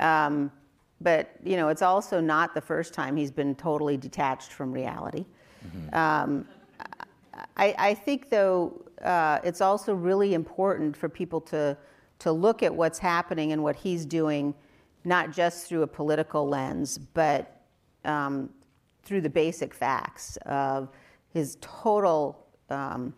Um, 0.00 0.50
but 1.00 1.30
you 1.44 1.56
know, 1.56 1.68
it's 1.68 1.82
also 1.82 2.20
not 2.20 2.54
the 2.54 2.60
first 2.60 2.92
time 2.92 3.16
he's 3.16 3.30
been 3.30 3.54
totally 3.54 3.96
detached 3.96 4.52
from 4.52 4.72
reality. 4.72 5.24
Mm-hmm. 5.66 5.94
Um, 5.94 6.48
I, 7.56 7.74
I, 7.78 7.94
think, 7.94 8.28
though, 8.28 8.82
uh, 9.02 9.38
it's 9.44 9.60
also 9.60 9.94
really 9.94 10.34
important 10.34 10.96
for 10.96 11.08
people 11.08 11.40
to 11.42 11.76
to 12.20 12.32
look 12.32 12.62
at 12.62 12.74
what's 12.74 12.98
happening 12.98 13.52
and 13.52 13.62
what 13.62 13.74
he's 13.74 14.04
doing, 14.04 14.54
not 15.04 15.32
just 15.32 15.66
through 15.66 15.82
a 15.82 15.86
political 15.86 16.46
lens, 16.46 16.98
but 16.98 17.62
um, 18.04 18.50
through 19.02 19.20
the 19.20 19.30
basic 19.30 19.74
facts 19.74 20.36
of 20.46 20.88
his 21.32 21.56
total 21.60 22.46
um, 22.68 23.14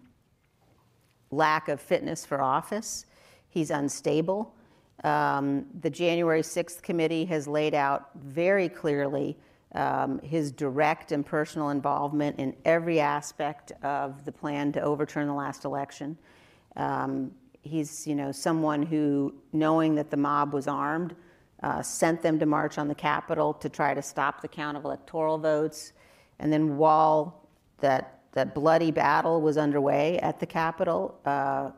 lack 1.30 1.68
of 1.68 1.80
fitness 1.80 2.24
for 2.24 2.40
office. 2.40 3.06
He's 3.48 3.70
unstable. 3.70 4.54
Um, 5.04 5.66
the 5.80 5.90
January 5.90 6.42
6th 6.42 6.82
committee 6.82 7.24
has 7.24 7.48
laid 7.48 7.74
out 7.74 8.10
very 8.14 8.68
clearly 8.68 9.36
um, 9.74 10.20
his 10.20 10.52
direct 10.52 11.12
and 11.12 11.24
personal 11.24 11.70
involvement 11.70 12.38
in 12.38 12.54
every 12.64 13.00
aspect 13.00 13.72
of 13.82 14.24
the 14.24 14.32
plan 14.32 14.70
to 14.72 14.80
overturn 14.80 15.26
the 15.26 15.34
last 15.34 15.64
election. 15.64 16.16
Um, 16.76 17.32
he's, 17.62 18.06
you 18.06 18.14
know, 18.14 18.32
someone 18.32 18.82
who, 18.82 19.34
knowing 19.52 19.94
that 19.94 20.10
the 20.10 20.16
mob 20.16 20.52
was 20.52 20.68
armed, 20.68 21.16
uh, 21.62 21.82
sent 21.82 22.22
them 22.22 22.38
to 22.38 22.46
march 22.46 22.78
on 22.78 22.88
the 22.88 22.94
Capitol 22.94 23.54
to 23.54 23.68
try 23.68 23.94
to 23.94 24.02
stop 24.02 24.42
the 24.42 24.48
count 24.48 24.76
of 24.76 24.84
electoral 24.84 25.38
votes. 25.38 25.92
And 26.38 26.52
then 26.52 26.76
while 26.76 27.48
that 27.78 28.18
that 28.32 28.54
bloody 28.54 28.90
battle 28.90 29.42
was 29.42 29.58
underway 29.58 30.18
at 30.20 30.40
the 30.40 30.46
Capitol, 30.46 31.20
uh, 31.26 31.70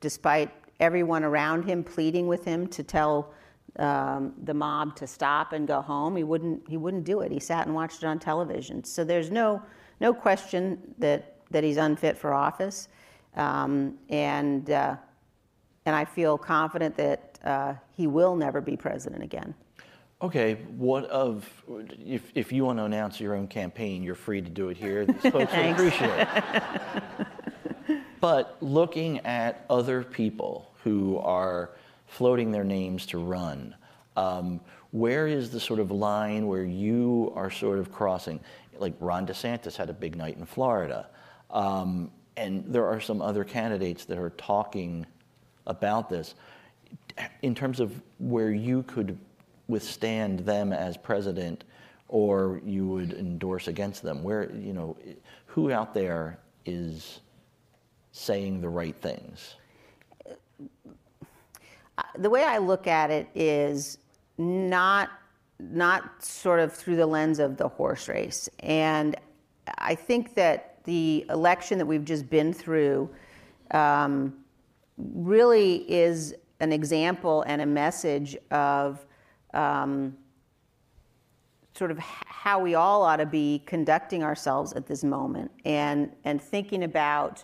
despite 0.00 0.50
everyone 0.80 1.24
around 1.24 1.64
him 1.64 1.82
pleading 1.82 2.26
with 2.26 2.44
him 2.44 2.66
to 2.66 2.82
tell 2.82 3.32
um, 3.78 4.34
the 4.44 4.52
mob 4.52 4.94
to 4.96 5.06
stop 5.06 5.52
and 5.52 5.66
go 5.66 5.80
home. 5.80 6.16
He 6.16 6.24
wouldn't. 6.24 6.68
He 6.68 6.76
wouldn't 6.76 7.04
do 7.04 7.20
it. 7.20 7.32
He 7.32 7.40
sat 7.40 7.66
and 7.66 7.74
watched 7.74 8.02
it 8.02 8.06
on 8.06 8.18
television. 8.18 8.84
So 8.84 9.02
there's 9.02 9.30
no 9.30 9.62
no 10.00 10.12
question 10.12 10.94
that 10.98 11.36
that 11.50 11.64
he's 11.64 11.78
unfit 11.78 12.18
for 12.18 12.34
office, 12.34 12.88
um, 13.36 13.98
and 14.10 14.70
uh, 14.70 14.96
and 15.86 15.96
I 15.96 16.04
feel 16.04 16.36
confident 16.36 16.96
that 16.96 17.31
uh, 17.44 17.74
he 17.96 18.06
will 18.06 18.36
never 18.36 18.60
be 18.60 18.76
president 18.76 19.22
again. 19.22 19.54
Okay, 20.20 20.54
what 20.76 21.04
of, 21.06 21.48
if, 22.06 22.30
if 22.36 22.52
you 22.52 22.64
want 22.64 22.78
to 22.78 22.84
announce 22.84 23.18
your 23.18 23.34
own 23.34 23.48
campaign, 23.48 24.04
you're 24.04 24.14
free 24.14 24.40
to 24.40 24.48
do 24.48 24.68
it 24.68 24.76
here. 24.76 25.04
These 25.06 25.32
folks 25.32 25.52
would 25.52 25.70
appreciate 25.70 26.28
it. 26.28 27.98
but 28.20 28.56
looking 28.60 29.18
at 29.20 29.64
other 29.68 30.04
people 30.04 30.70
who 30.84 31.18
are 31.18 31.70
floating 32.06 32.52
their 32.52 32.62
names 32.62 33.04
to 33.06 33.18
run, 33.18 33.74
um, 34.16 34.60
where 34.92 35.26
is 35.26 35.50
the 35.50 35.58
sort 35.58 35.80
of 35.80 35.90
line 35.90 36.46
where 36.46 36.64
you 36.64 37.32
are 37.34 37.50
sort 37.50 37.80
of 37.80 37.90
crossing? 37.90 38.38
Like 38.78 38.94
Ron 39.00 39.26
DeSantis 39.26 39.74
had 39.74 39.90
a 39.90 39.94
big 39.94 40.14
night 40.14 40.36
in 40.36 40.46
Florida. 40.46 41.08
Um, 41.50 42.12
and 42.36 42.64
there 42.66 42.86
are 42.86 43.00
some 43.00 43.20
other 43.20 43.42
candidates 43.42 44.04
that 44.04 44.18
are 44.18 44.30
talking 44.30 45.04
about 45.66 46.08
this. 46.08 46.34
In 47.42 47.54
terms 47.54 47.80
of 47.80 48.00
where 48.18 48.50
you 48.50 48.82
could 48.84 49.18
withstand 49.68 50.40
them 50.40 50.72
as 50.72 50.96
president 50.96 51.64
or 52.08 52.60
you 52.64 52.86
would 52.86 53.12
endorse 53.14 53.68
against 53.68 54.02
them? 54.02 54.22
Where, 54.22 54.50
you 54.54 54.72
know, 54.72 54.96
who 55.46 55.72
out 55.72 55.94
there 55.94 56.38
is 56.66 57.20
saying 58.12 58.60
the 58.60 58.68
right 58.68 58.96
things? 58.96 59.56
The 62.18 62.30
way 62.30 62.44
I 62.44 62.58
look 62.58 62.86
at 62.86 63.10
it 63.10 63.28
is 63.34 63.98
not 64.38 65.10
not 65.70 66.24
sort 66.24 66.58
of 66.58 66.72
through 66.72 66.96
the 66.96 67.06
lens 67.06 67.38
of 67.38 67.56
the 67.56 67.68
horse 67.68 68.08
race. 68.08 68.48
And 68.60 69.16
I 69.78 69.94
think 69.94 70.34
that 70.34 70.82
the 70.84 71.24
election 71.30 71.78
that 71.78 71.86
we've 71.86 72.04
just 72.04 72.28
been 72.28 72.52
through 72.52 73.08
um, 73.70 74.34
really 74.98 75.90
is 75.90 76.34
an 76.62 76.72
example 76.72 77.42
and 77.48 77.60
a 77.60 77.66
message 77.66 78.36
of 78.52 79.04
um, 79.52 80.16
sort 81.76 81.90
of 81.90 81.98
how 81.98 82.60
we 82.60 82.76
all 82.76 83.02
ought 83.02 83.16
to 83.16 83.26
be 83.26 83.62
conducting 83.66 84.22
ourselves 84.22 84.72
at 84.72 84.86
this 84.86 85.02
moment 85.02 85.50
and, 85.64 86.12
and 86.24 86.40
thinking 86.40 86.84
about 86.84 87.42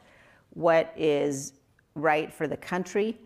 what 0.51 0.95
is 0.97 1.55
right 1.97 2.33
for 2.33 2.47
the 2.47 2.57
country 2.57 3.19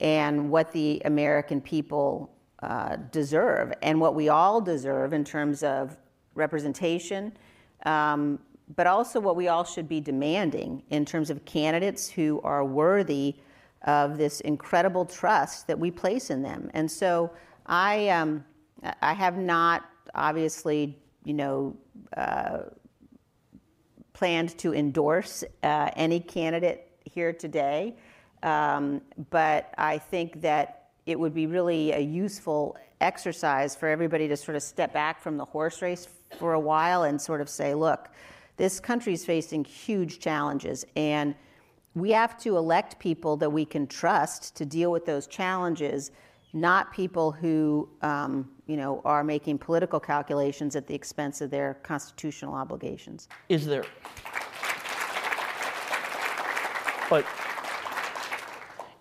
and 0.00 0.50
what 0.50 0.70
the 0.70 1.02
American 1.04 1.60
people 1.60 2.30
uh, 2.62 2.96
deserve 3.10 3.72
and 3.82 4.00
what 4.00 4.14
we 4.14 4.28
all 4.28 4.60
deserve 4.60 5.12
in 5.12 5.24
terms 5.24 5.64
of 5.64 5.96
representation, 6.36 7.32
um, 7.86 8.38
but 8.76 8.86
also 8.86 9.18
what 9.18 9.34
we 9.34 9.48
all 9.48 9.64
should 9.64 9.88
be 9.88 10.00
demanding 10.00 10.80
in 10.90 11.04
terms 11.04 11.28
of 11.28 11.44
candidates 11.44 12.08
who 12.08 12.40
are 12.44 12.64
worthy 12.64 13.34
of 13.84 14.18
this 14.18 14.40
incredible 14.40 15.04
trust 15.04 15.66
that 15.66 15.78
we 15.78 15.90
place 15.90 16.30
in 16.30 16.42
them. 16.42 16.70
And 16.74 16.90
so 16.90 17.30
I, 17.66 18.08
um, 18.10 18.44
I 19.00 19.14
have 19.14 19.38
not 19.38 19.84
obviously, 20.14 20.98
you 21.24 21.34
know, 21.34 21.76
uh, 22.16 22.58
planned 24.12 24.58
to 24.58 24.74
endorse 24.74 25.44
uh, 25.62 25.90
any 25.96 26.20
candidate 26.20 26.90
here 27.04 27.32
today, 27.32 27.96
um, 28.42 29.00
but 29.30 29.72
I 29.78 29.98
think 29.98 30.42
that 30.42 30.88
it 31.06 31.18
would 31.18 31.34
be 31.34 31.46
really 31.46 31.92
a 31.92 32.00
useful 32.00 32.76
exercise 33.00 33.74
for 33.74 33.88
everybody 33.88 34.28
to 34.28 34.36
sort 34.36 34.56
of 34.56 34.62
step 34.62 34.92
back 34.92 35.20
from 35.20 35.38
the 35.38 35.44
horse 35.44 35.80
race 35.80 36.06
for 36.38 36.52
a 36.52 36.60
while 36.60 37.04
and 37.04 37.20
sort 37.20 37.40
of 37.40 37.48
say, 37.48 37.74
look, 37.74 38.10
this 38.56 38.78
country 38.78 39.14
is 39.14 39.24
facing 39.24 39.64
huge 39.64 40.20
challenges, 40.20 40.84
and 40.96 41.34
we 41.94 42.10
have 42.10 42.38
to 42.38 42.56
elect 42.56 42.98
people 42.98 43.36
that 43.36 43.50
we 43.50 43.64
can 43.64 43.86
trust 43.86 44.56
to 44.56 44.64
deal 44.64 44.92
with 44.92 45.04
those 45.04 45.26
challenges 45.26 46.10
not 46.52 46.92
people 46.92 47.30
who 47.30 47.88
um, 48.02 48.50
you 48.66 48.76
know 48.76 49.00
are 49.04 49.22
making 49.22 49.58
political 49.58 50.00
calculations 50.00 50.76
at 50.76 50.86
the 50.86 50.94
expense 50.94 51.40
of 51.40 51.50
their 51.50 51.74
constitutional 51.82 52.54
obligations. 52.54 53.28
Is 53.48 53.66
there? 53.66 53.84
But 57.08 57.24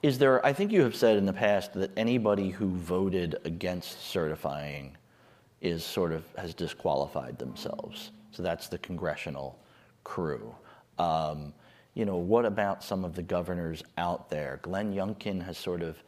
is 0.03 0.17
there? 0.17 0.45
I 0.45 0.53
think 0.53 0.71
you 0.71 0.81
have 0.81 0.95
said 0.95 1.17
in 1.17 1.25
the 1.25 1.33
past 1.33 1.73
that 1.73 1.91
anybody 1.97 2.49
who 2.49 2.69
voted 2.69 3.37
against 3.45 4.01
certifying 4.01 4.95
is 5.61 5.83
sort 5.83 6.11
of 6.11 6.23
has 6.37 6.53
disqualified 6.53 7.37
themselves. 7.37 8.11
So 8.31 8.43
that's 8.43 8.67
the 8.67 8.77
congressional 8.77 9.59
crew. 10.03 10.55
Um, 10.99 11.53
you 11.99 12.05
know, 12.05 12.15
what 12.15 12.45
about 12.45 12.81
some 12.81 13.03
of 13.03 13.13
the 13.13 13.21
governors 13.21 13.83
out 13.97 14.29
there? 14.29 14.61
Glenn 14.61 14.93
Youngkin 14.93 15.43
has 15.43 15.57
sort 15.57 15.81
of 15.81 16.01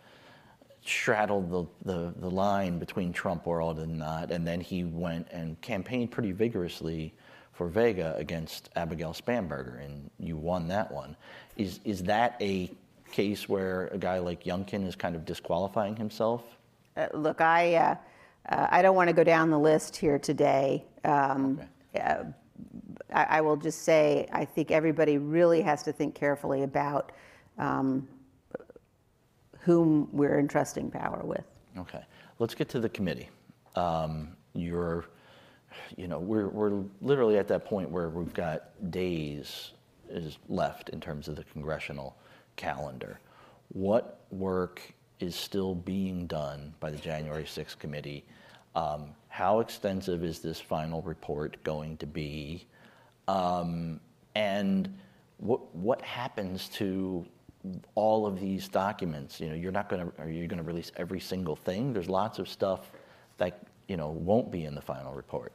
straddled 0.85 1.51
the, 1.51 1.65
the, 1.83 2.13
the, 2.17 2.29
line 2.29 2.79
between 2.79 3.11
Trump 3.11 3.45
world 3.45 3.77
and 3.77 3.99
not, 3.99 4.31
and 4.31 4.47
then 4.47 4.61
he 4.61 4.85
went 4.85 5.27
and 5.31 5.59
campaigned 5.59 6.09
pretty 6.09 6.31
vigorously 6.31 7.13
for 7.51 7.67
Vega 7.67 8.15
against 8.17 8.69
Abigail 8.77 9.13
Spanberger, 9.13 9.83
and 9.83 10.09
you 10.17 10.37
won 10.37 10.69
that 10.69 10.89
one. 10.89 11.17
Is, 11.57 11.81
is 11.83 12.03
that 12.03 12.37
a 12.39 12.71
case 13.11 13.49
where 13.49 13.87
a 13.87 13.97
guy 13.97 14.19
like 14.19 14.45
Youngkin 14.45 14.87
is 14.87 14.95
kind 14.95 15.13
of 15.13 15.25
disqualifying 15.25 15.97
himself? 15.97 16.41
Uh, 16.95 17.07
look, 17.13 17.41
I, 17.41 17.75
uh, 17.75 17.95
uh, 18.47 18.67
I 18.71 18.81
don't 18.81 18.95
want 18.95 19.09
to 19.09 19.13
go 19.13 19.25
down 19.25 19.49
the 19.49 19.59
list 19.59 19.97
here 19.97 20.17
today. 20.17 20.85
Um, 21.03 21.59
okay. 21.93 22.23
I, 23.11 23.23
I, 23.23 23.41
will 23.41 23.57
just 23.57 23.83
say 23.83 24.27
I 24.31 24.45
think 24.45 24.71
everybody 24.71 25.17
really 25.17 25.61
has 25.61 25.83
to 25.83 25.91
think 25.91 26.15
carefully 26.15 26.63
about 26.63 27.11
um, 27.57 28.07
whom 29.59 30.09
we're 30.11 30.39
entrusting 30.39 30.91
power 30.91 31.21
with. 31.23 31.43
Okay, 31.77 32.01
let's 32.39 32.55
get 32.55 32.69
to 32.69 32.79
the 32.79 32.89
committee. 32.89 33.29
Um, 33.75 34.29
you're, 34.53 35.05
you 35.95 36.07
know, 36.07 36.19
we're, 36.19 36.49
we're 36.49 36.83
literally 37.01 37.37
at 37.37 37.47
that 37.47 37.65
point 37.65 37.89
where 37.89 38.09
we've 38.09 38.33
got 38.33 38.91
days 38.91 39.71
is 40.09 40.37
left 40.49 40.89
in 40.89 40.99
terms 40.99 41.27
of 41.27 41.35
the 41.35 41.43
congressional 41.45 42.17
calendar. 42.55 43.19
What 43.69 44.25
work 44.31 44.81
is 45.19 45.35
still 45.35 45.75
being 45.75 46.27
done 46.27 46.73
by 46.79 46.91
the 46.91 46.97
January 46.97 47.43
6th 47.43 47.79
committee? 47.79 48.25
Um, 48.75 49.11
how 49.29 49.59
extensive 49.59 50.23
is 50.23 50.39
this 50.39 50.59
final 50.59 51.01
report 51.01 51.61
going 51.63 51.97
to 51.97 52.05
be? 52.05 52.65
Um, 53.27 53.99
and 54.35 54.97
what, 55.37 55.73
what 55.75 56.01
happens 56.01 56.69
to 56.69 57.25
all 57.95 58.25
of 58.25 58.39
these 58.39 58.67
documents? 58.67 59.39
You 59.39 59.49
know, 59.49 59.55
you're 59.55 59.71
not 59.71 59.89
going 59.89 60.05
to, 60.05 60.21
are 60.21 60.29
you 60.29 60.47
going 60.47 60.57
to 60.57 60.63
release 60.63 60.91
every 60.97 61.19
single 61.19 61.55
thing? 61.55 61.93
There's 61.93 62.09
lots 62.09 62.39
of 62.39 62.47
stuff 62.49 62.91
that, 63.37 63.67
you 63.87 63.97
know, 63.97 64.09
won't 64.09 64.51
be 64.51 64.65
in 64.65 64.75
the 64.75 64.81
final 64.81 65.13
report. 65.13 65.53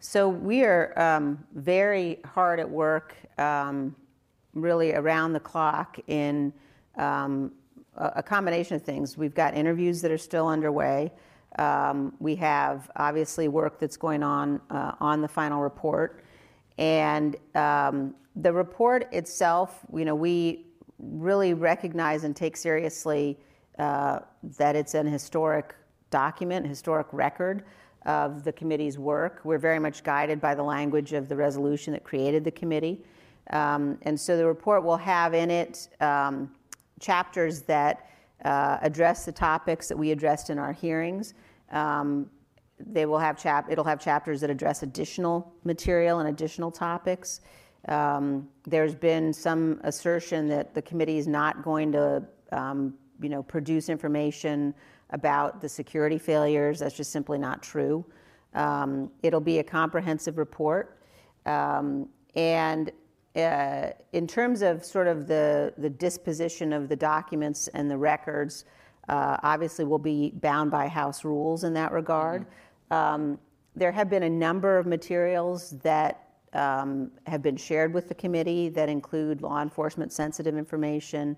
So 0.00 0.28
we 0.28 0.64
are 0.64 0.92
um, 1.00 1.42
very 1.54 2.20
hard 2.26 2.60
at 2.60 2.68
work, 2.68 3.16
um, 3.38 3.96
really 4.52 4.92
around 4.92 5.32
the 5.32 5.40
clock 5.40 5.98
in 6.08 6.52
um, 6.96 7.52
a, 7.96 8.22
combination 8.22 8.76
of 8.76 8.82
things. 8.82 9.16
We've 9.16 9.34
got 9.34 9.54
interviews 9.54 10.02
that 10.02 10.10
are 10.10 10.18
still 10.18 10.46
underway. 10.48 11.12
Um, 11.58 12.12
we 12.18 12.34
have 12.36 12.90
obviously 12.96 13.48
work 13.48 13.78
that's 13.78 13.96
going 13.96 14.22
on 14.22 14.60
uh, 14.70 14.92
on 15.00 15.20
the 15.20 15.28
final 15.28 15.62
report, 15.62 16.23
and 16.78 17.36
um, 17.54 18.14
the 18.36 18.52
report 18.52 19.08
itself. 19.12 19.80
You 19.94 20.04
know, 20.04 20.14
we 20.14 20.66
really 20.98 21.54
recognize 21.54 22.24
and 22.24 22.34
take 22.34 22.56
seriously 22.56 23.38
uh, 23.78 24.20
that 24.58 24.76
it's 24.76 24.94
an 24.94 25.06
historic 25.06 25.74
document, 26.10 26.66
historic 26.66 27.06
record 27.12 27.64
of 28.06 28.44
the 28.44 28.52
committee's 28.52 28.98
work. 28.98 29.40
We're 29.44 29.58
very 29.58 29.78
much 29.78 30.02
guided 30.04 30.40
by 30.40 30.54
the 30.54 30.62
language 30.62 31.12
of 31.12 31.28
the 31.28 31.36
resolution 31.36 31.92
that 31.94 32.04
created 32.04 32.44
the 32.44 32.50
committee. 32.50 33.04
Um, 33.50 33.98
and 34.02 34.18
so 34.18 34.36
the 34.36 34.46
report 34.46 34.84
will 34.84 34.96
have 34.96 35.34
in 35.34 35.50
it 35.50 35.88
um, 36.00 36.52
chapters 37.00 37.62
that 37.62 38.10
uh, 38.44 38.78
address 38.82 39.24
the 39.24 39.32
topics 39.32 39.88
that 39.88 39.96
we 39.96 40.10
addressed 40.10 40.50
in 40.50 40.58
our 40.58 40.72
hearings. 40.72 41.34
Um, 41.70 42.30
they 42.78 43.06
will 43.06 43.18
have 43.18 43.38
chap- 43.38 43.70
it'll 43.70 43.84
have 43.84 44.00
chapters 44.00 44.40
that 44.40 44.50
address 44.50 44.82
additional 44.82 45.52
material 45.64 46.20
and 46.20 46.28
additional 46.28 46.70
topics. 46.70 47.40
Um, 47.88 48.48
there's 48.66 48.94
been 48.94 49.32
some 49.32 49.80
assertion 49.84 50.48
that 50.48 50.74
the 50.74 50.82
committee 50.82 51.18
is 51.18 51.26
not 51.26 51.62
going 51.62 51.92
to, 51.92 52.22
um, 52.52 52.94
you 53.20 53.28
know, 53.28 53.42
produce 53.42 53.88
information 53.88 54.74
about 55.10 55.60
the 55.60 55.68
security 55.68 56.18
failures. 56.18 56.80
That's 56.80 56.96
just 56.96 57.12
simply 57.12 57.38
not 57.38 57.62
true. 57.62 58.04
Um, 58.54 59.10
it'll 59.22 59.40
be 59.40 59.58
a 59.58 59.64
comprehensive 59.64 60.38
report. 60.38 60.98
Um, 61.46 62.08
and 62.34 62.90
uh, 63.36 63.90
in 64.12 64.26
terms 64.26 64.62
of 64.62 64.84
sort 64.84 65.08
of 65.08 65.26
the, 65.26 65.74
the 65.78 65.90
disposition 65.90 66.72
of 66.72 66.88
the 66.88 66.96
documents 66.96 67.68
and 67.68 67.90
the 67.90 67.96
records, 67.96 68.64
uh, 69.08 69.36
obviously 69.42 69.84
we'll 69.84 69.98
be 69.98 70.32
bound 70.42 70.70
by 70.70 70.88
House 70.88 71.24
rules 71.24 71.64
in 71.64 71.74
that 71.74 71.92
regard. 71.92 72.42
Mm-hmm. 72.42 72.94
Um, 72.94 73.38
there 73.76 73.92
have 73.92 74.08
been 74.08 74.22
a 74.22 74.30
number 74.30 74.78
of 74.78 74.86
materials 74.86 75.70
that 75.82 76.28
um, 76.52 77.10
have 77.26 77.42
been 77.42 77.56
shared 77.56 77.92
with 77.92 78.08
the 78.08 78.14
committee 78.14 78.68
that 78.68 78.88
include 78.88 79.42
law 79.42 79.60
enforcement 79.60 80.12
sensitive 80.12 80.56
information, 80.56 81.36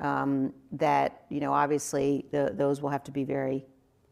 um, 0.00 0.52
that, 0.72 1.22
you 1.28 1.40
know, 1.40 1.52
obviously 1.52 2.26
the, 2.32 2.52
those 2.54 2.82
will 2.82 2.90
have 2.90 3.04
to 3.04 3.12
be 3.12 3.24
very 3.24 3.64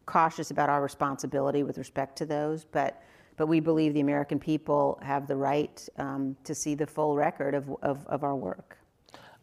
cautious 0.06 0.50
about 0.50 0.68
our 0.68 0.82
responsibility 0.82 1.62
with 1.62 1.76
respect 1.78 2.16
to 2.16 2.26
those. 2.26 2.64
But, 2.64 3.02
but 3.36 3.48
we 3.48 3.58
believe 3.58 3.94
the 3.94 4.00
American 4.00 4.38
people 4.38 4.98
have 5.02 5.26
the 5.26 5.36
right 5.36 5.86
um, 5.98 6.36
to 6.44 6.54
see 6.54 6.74
the 6.76 6.86
full 6.86 7.16
record 7.16 7.54
of, 7.54 7.68
of, 7.82 8.06
of 8.06 8.22
our 8.22 8.36
work. 8.36 8.78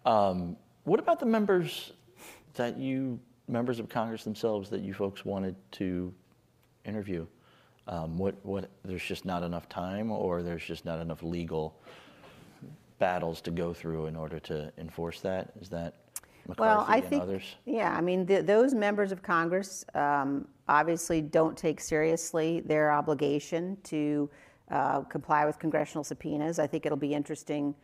Um, 0.06 0.56
what 0.86 1.00
about 1.00 1.20
the 1.20 1.26
members 1.26 1.92
that 2.54 2.78
you, 2.78 3.20
members 3.52 3.80
of 3.80 3.90
Congress 3.90 4.24
themselves, 4.24 4.70
that 4.70 4.82
you 4.82 4.94
folks 4.94 5.26
wanted 5.26 5.56
to 5.74 6.14
interview? 6.86 7.28
Um, 7.88 8.18
what, 8.18 8.36
what, 8.44 8.70
there's 8.84 9.04
just 9.04 9.26
not 9.26 9.44
enough 9.44 9.68
time, 9.68 10.12
or 10.12 10.42
there's 10.42 10.64
just 10.64 10.86
not 10.86 11.00
enough 11.00 11.24
legal 11.24 11.76
battles 13.00 13.42
to 13.42 13.52
go 13.52 13.74
through 13.74 14.06
in 14.06 14.16
order 14.16 14.40
to 14.40 14.72
enforce 14.78 15.22
that? 15.22 15.52
Is 15.60 15.70
that 15.70 15.96
McCarthy 16.48 16.62
well, 16.62 16.86
I 16.88 16.98
and 16.98 17.06
think, 17.06 17.24
others? 17.24 17.56
Yeah, 17.66 17.94
I 17.96 18.02
mean, 18.02 18.26
the, 18.26 18.42
those 18.42 18.74
members 18.74 19.12
of 19.12 19.22
Congress 19.22 19.84
um, 19.96 20.48
obviously 20.68 21.22
don't 21.22 21.58
take 21.58 21.82
seriously 21.82 22.62
their 22.62 22.92
obligation 22.92 23.78
to 23.84 24.30
uh, 24.70 25.02
comply 25.02 25.46
with 25.46 25.60
congressional 25.60 26.04
subpoenas. 26.04 26.60
I 26.60 26.68
think 26.68 26.86
it'll 26.86 26.98
be 26.98 27.14
interesting 27.14 27.76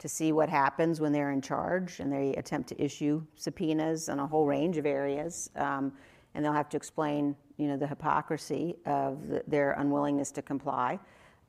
to 0.00 0.08
see 0.08 0.32
what 0.32 0.48
happens 0.48 0.98
when 1.00 1.12
they're 1.12 1.30
in 1.30 1.42
charge 1.42 2.00
and 2.00 2.10
they 2.10 2.34
attempt 2.34 2.68
to 2.70 2.82
issue 2.82 3.22
subpoenas 3.36 4.08
on 4.08 4.18
a 4.18 4.26
whole 4.26 4.46
range 4.46 4.78
of 4.78 4.86
areas. 4.86 5.50
Um, 5.56 5.92
and 6.34 6.44
they'll 6.44 6.52
have 6.52 6.70
to 6.70 6.76
explain, 6.76 7.36
you 7.58 7.68
know, 7.68 7.76
the 7.76 7.86
hypocrisy 7.86 8.76
of 8.86 9.28
the, 9.28 9.42
their 9.46 9.72
unwillingness 9.72 10.30
to 10.32 10.42
comply. 10.42 10.98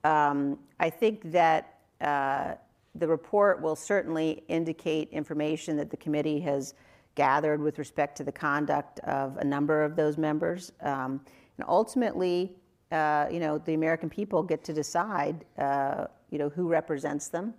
Um, 0.03 0.59
I 0.79 0.89
think 0.89 1.31
that 1.31 1.77
uh, 2.01 2.55
the 2.95 3.07
report 3.07 3.61
will 3.61 3.75
certainly 3.75 4.43
indicate 4.49 5.09
information 5.11 5.77
that 5.77 5.89
the 5.89 5.97
committee 5.97 6.41
has 6.41 6.73
gathered 7.15 7.61
with 7.61 7.79
respect 7.79 8.17
to 8.17 8.23
the 8.23 8.31
conduct 8.31 8.99
of 9.01 9.37
a 9.37 9.45
number 9.45 9.83
of 9.83 9.95
those 9.95 10.17
members. 10.17 10.73
Um, 10.81 11.21
and 11.57 11.65
ultimately, 11.69 12.57
uh, 12.91 13.27
you 13.31 13.39
know, 13.39 13.57
the 13.59 13.75
American 13.75 14.09
people 14.09 14.43
get 14.43 14.63
to 14.65 14.73
decide, 14.73 15.45
uh, 15.57 16.07
you 16.31 16.37
know, 16.37 16.49
who 16.49 16.67
represents 16.67 17.29
them. 17.29 17.53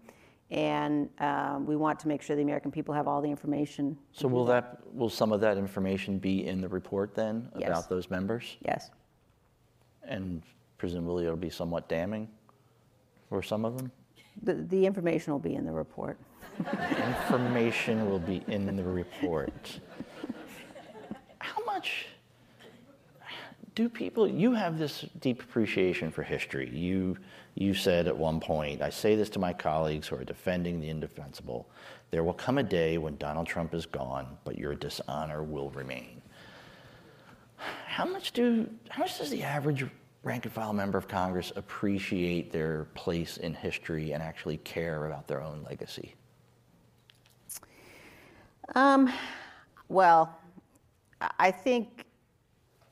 And 0.53 1.09
um, 1.19 1.65
we 1.65 1.77
want 1.77 1.99
to 2.01 2.09
make 2.09 2.21
sure 2.21 2.37
the 2.37 2.43
American 2.43 2.71
people 2.71 2.95
have 2.95 3.09
all 3.09 3.23
the 3.23 3.31
information. 3.31 3.97
So 4.12 4.29
will 4.29 4.45
that 4.45 4.81
will 4.93 5.09
some 5.09 5.33
of 5.33 5.41
that 5.41 5.57
information 5.57 6.19
be 6.19 6.47
in 6.47 6.61
the 6.61 6.69
report 6.69 7.15
then 7.15 7.49
yes. 7.59 7.71
about 7.71 7.88
those 7.88 8.11
members? 8.11 8.59
Yes. 8.62 8.91
And 10.07 10.43
presumably 10.77 11.25
it'll 11.25 11.37
be 11.37 11.49
somewhat 11.49 11.88
damning 11.88 12.29
for 13.31 13.43
some 13.43 13.65
of 13.65 13.79
them. 13.79 13.91
The, 14.43 14.55
the 14.55 14.85
information 14.85 15.33
will 15.33 15.41
be 15.41 15.55
in 15.55 15.65
the 15.65 15.73
report. 15.73 16.19
information 17.17 18.11
will 18.11 18.19
be 18.19 18.43
in 18.47 18.77
the 18.77 18.85
report. 18.85 19.81
How 21.38 21.65
much 21.65 22.09
do 23.74 23.88
people 23.88 24.28
you 24.28 24.52
have 24.52 24.78
this 24.78 25.06
deep 25.20 25.42
appreciation 25.42 26.11
for 26.11 26.22
history. 26.22 26.68
You 26.70 27.16
you 27.54 27.74
said 27.74 28.06
at 28.06 28.16
one 28.16 28.40
point 28.40 28.80
i 28.80 28.88
say 28.88 29.14
this 29.14 29.28
to 29.30 29.38
my 29.38 29.52
colleagues 29.52 30.08
who 30.08 30.16
are 30.16 30.24
defending 30.24 30.80
the 30.80 30.88
indefensible. 30.88 31.68
There 32.11 32.24
will 32.24 32.35
come 32.35 32.58
a 32.58 32.62
day 32.62 32.98
when 32.98 33.16
donald 33.16 33.46
trump 33.46 33.74
is 33.74 33.87
gone 33.87 34.38
but 34.44 34.58
your 34.58 34.74
dishonor 34.74 35.42
will 35.42 35.70
remain. 35.70 36.20
How 37.87 38.04
much 38.04 38.32
do 38.32 38.68
how 38.88 39.02
much 39.02 39.18
does 39.18 39.30
the 39.30 39.42
average 39.42 39.85
rank 40.22 40.44
and 40.44 40.52
file 40.52 40.72
member 40.72 40.98
of 40.98 41.08
Congress 41.08 41.52
appreciate 41.56 42.52
their 42.52 42.85
place 42.94 43.38
in 43.38 43.54
history 43.54 44.12
and 44.12 44.22
actually 44.22 44.56
care 44.58 45.06
about 45.06 45.26
their 45.26 45.42
own 45.42 45.64
legacy? 45.68 46.14
Um, 48.74 49.12
well, 49.88 50.38
I 51.38 51.50
think 51.50 52.06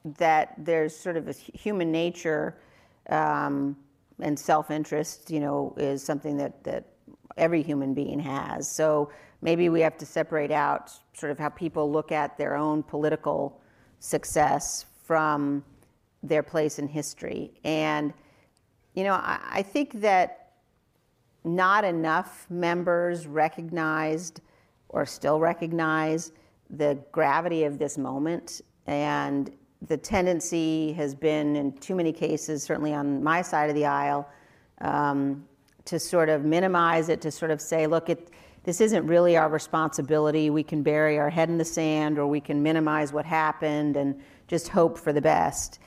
that 0.05 0.55
there's 0.59 0.97
sort 0.97 1.17
of 1.17 1.29
a 1.29 1.33
human 1.33 1.93
nature 1.93 2.57
um, 3.09 3.77
and 4.21 4.39
self-interest, 4.39 5.31
you 5.31 5.41
know, 5.41 5.75
is 5.77 6.03
something 6.03 6.37
that, 6.37 6.63
that 6.65 6.85
every 7.37 7.63
human 7.63 7.95
being 7.95 8.19
has. 8.21 8.71
So 8.71 9.11
maybe 9.43 9.69
we 9.69 9.81
have 9.81 9.97
to 9.99 10.07
separate 10.07 10.51
out 10.51 10.91
sort 11.13 11.33
of 11.33 11.39
how 11.39 11.49
people 11.49 11.91
look 11.91 12.13
at 12.13 12.37
their 12.37 12.57
own 12.57 12.83
political 12.83 13.61
success 13.99 14.87
from 15.05 15.65
their 16.23 16.43
place 16.43 16.79
in 16.79 16.89
history. 16.89 17.53
And, 17.65 18.13
you 18.95 19.05
know, 19.05 19.15
I, 19.15 19.41
I 19.51 19.63
think 19.63 20.01
that 20.01 20.53
not 21.45 21.85
enough 21.85 22.47
members 22.51 23.27
recognized 23.27 24.41
or 24.89 25.07
still 25.07 25.41
recognize 25.41 26.33
the 26.69 26.99
gravity 27.13 27.65
of 27.65 27.79
this 27.79 27.97
moment. 27.97 28.61
And 28.87 29.51
the 29.83 29.97
tendency 29.97 30.93
has 30.93 31.15
been, 31.15 31.57
in 31.57 31.73
too 31.73 31.95
many 31.95 32.13
cases, 32.13 32.63
certainly 32.63 32.93
on 32.93 33.23
my 33.23 33.43
side 33.43 33.71
of 33.71 33.77
the 33.77 33.87
aisle, 33.87 34.29
um, 34.81 35.45
to 35.87 35.99
sort 35.99 36.29
of 36.29 36.45
minimize 36.45 37.09
it, 37.09 37.21
to 37.23 37.31
sort 37.31 37.51
of 37.51 37.61
say, 37.61 37.87
look, 37.87 38.11
it, 38.11 38.31
this 38.65 38.81
isn't 38.81 39.07
really 39.07 39.37
our 39.37 39.49
responsibility. 39.49 40.51
We 40.51 40.63
can 40.63 40.83
bury 40.83 41.19
our 41.19 41.31
head 41.31 41.49
in 41.49 41.57
the 41.57 41.65
sand 41.65 42.19
or 42.19 42.27
we 42.27 42.41
can 42.41 42.63
minimize 42.63 43.13
what 43.13 43.25
happened 43.25 43.97
and 43.97 44.21
just 44.49 44.69
hope 44.69 44.99
for 44.99 45.13
the 45.13 45.21
best. 45.21 45.79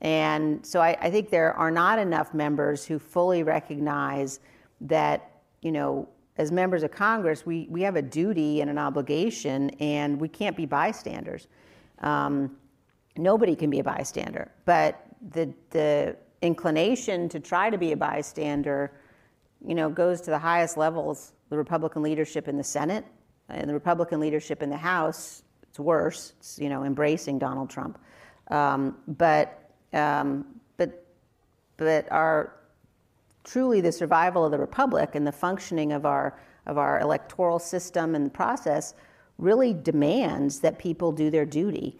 And 0.00 0.64
so 0.64 0.80
I, 0.80 0.96
I, 1.00 1.10
think 1.10 1.30
there 1.30 1.54
are 1.54 1.70
not 1.70 1.98
enough 1.98 2.32
members 2.32 2.84
who 2.84 2.98
fully 2.98 3.42
recognize 3.42 4.38
that, 4.82 5.30
you 5.62 5.72
know, 5.72 6.08
as 6.36 6.52
members 6.52 6.84
of 6.84 6.92
Congress, 6.92 7.44
we, 7.44 7.66
we 7.68 7.82
have 7.82 7.96
a 7.96 8.02
duty 8.02 8.60
and 8.60 8.70
an 8.70 8.78
obligation, 8.78 9.70
and 9.80 10.20
we 10.20 10.28
can't 10.28 10.56
be 10.56 10.66
bystanders. 10.66 11.48
Um, 12.00 12.56
nobody 13.18 13.54
can 13.56 13.70
be 13.70 13.80
a 13.80 13.84
bystander, 13.84 14.50
but 14.64 15.04
the, 15.32 15.52
the 15.70 16.16
inclination 16.42 17.28
to 17.28 17.40
try 17.40 17.68
to 17.68 17.76
be 17.76 17.92
a 17.92 17.96
bystander, 17.96 18.92
you 19.66 19.74
know, 19.74 19.90
goes 19.90 20.20
to 20.22 20.30
the 20.30 20.38
highest 20.38 20.76
levels, 20.76 21.32
the 21.50 21.56
Republican 21.56 22.02
leadership 22.02 22.48
in 22.48 22.56
the 22.56 22.64
Senate, 22.64 23.04
and 23.48 23.68
the 23.68 23.74
Republican 23.74 24.20
leadership 24.20 24.62
in 24.62 24.70
the 24.70 24.76
House, 24.76 25.42
it's 25.78 25.78
worse. 25.84 26.32
It's 26.38 26.58
you 26.58 26.68
know 26.68 26.84
embracing 26.84 27.38
Donald 27.38 27.70
Trump, 27.70 27.98
um, 28.48 28.96
but 29.06 29.70
um, 29.92 30.44
but 30.76 31.06
but 31.76 32.10
our 32.10 32.54
truly 33.44 33.80
the 33.80 33.92
survival 33.92 34.44
of 34.44 34.50
the 34.50 34.58
republic 34.58 35.14
and 35.14 35.26
the 35.26 35.32
functioning 35.32 35.92
of 35.92 36.04
our 36.04 36.38
of 36.66 36.78
our 36.78 37.00
electoral 37.00 37.58
system 37.58 38.14
and 38.14 38.26
the 38.26 38.30
process 38.30 38.94
really 39.38 39.72
demands 39.72 40.60
that 40.60 40.78
people 40.78 41.12
do 41.12 41.30
their 41.30 41.46
duty. 41.46 41.98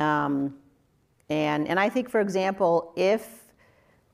Um, 0.00 0.54
and, 1.28 1.68
and 1.68 1.78
I 1.78 1.88
think, 1.88 2.10
for 2.10 2.20
example, 2.20 2.92
if 2.96 3.40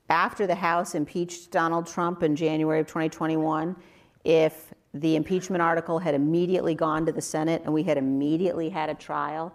after 0.09 0.45
the 0.45 0.55
House 0.55 0.95
impeached 0.95 1.51
Donald 1.51 1.87
Trump 1.87 2.23
in 2.23 2.35
January 2.35 2.79
of 2.79 2.87
2021, 2.87 3.75
if 4.23 4.73
the 4.93 5.15
impeachment 5.15 5.61
article 5.61 5.99
had 5.99 6.13
immediately 6.13 6.75
gone 6.75 7.05
to 7.05 7.11
the 7.11 7.21
Senate 7.21 7.61
and 7.65 7.73
we 7.73 7.83
had 7.83 7.97
immediately 7.97 8.69
had 8.69 8.89
a 8.89 8.93
trial, 8.93 9.53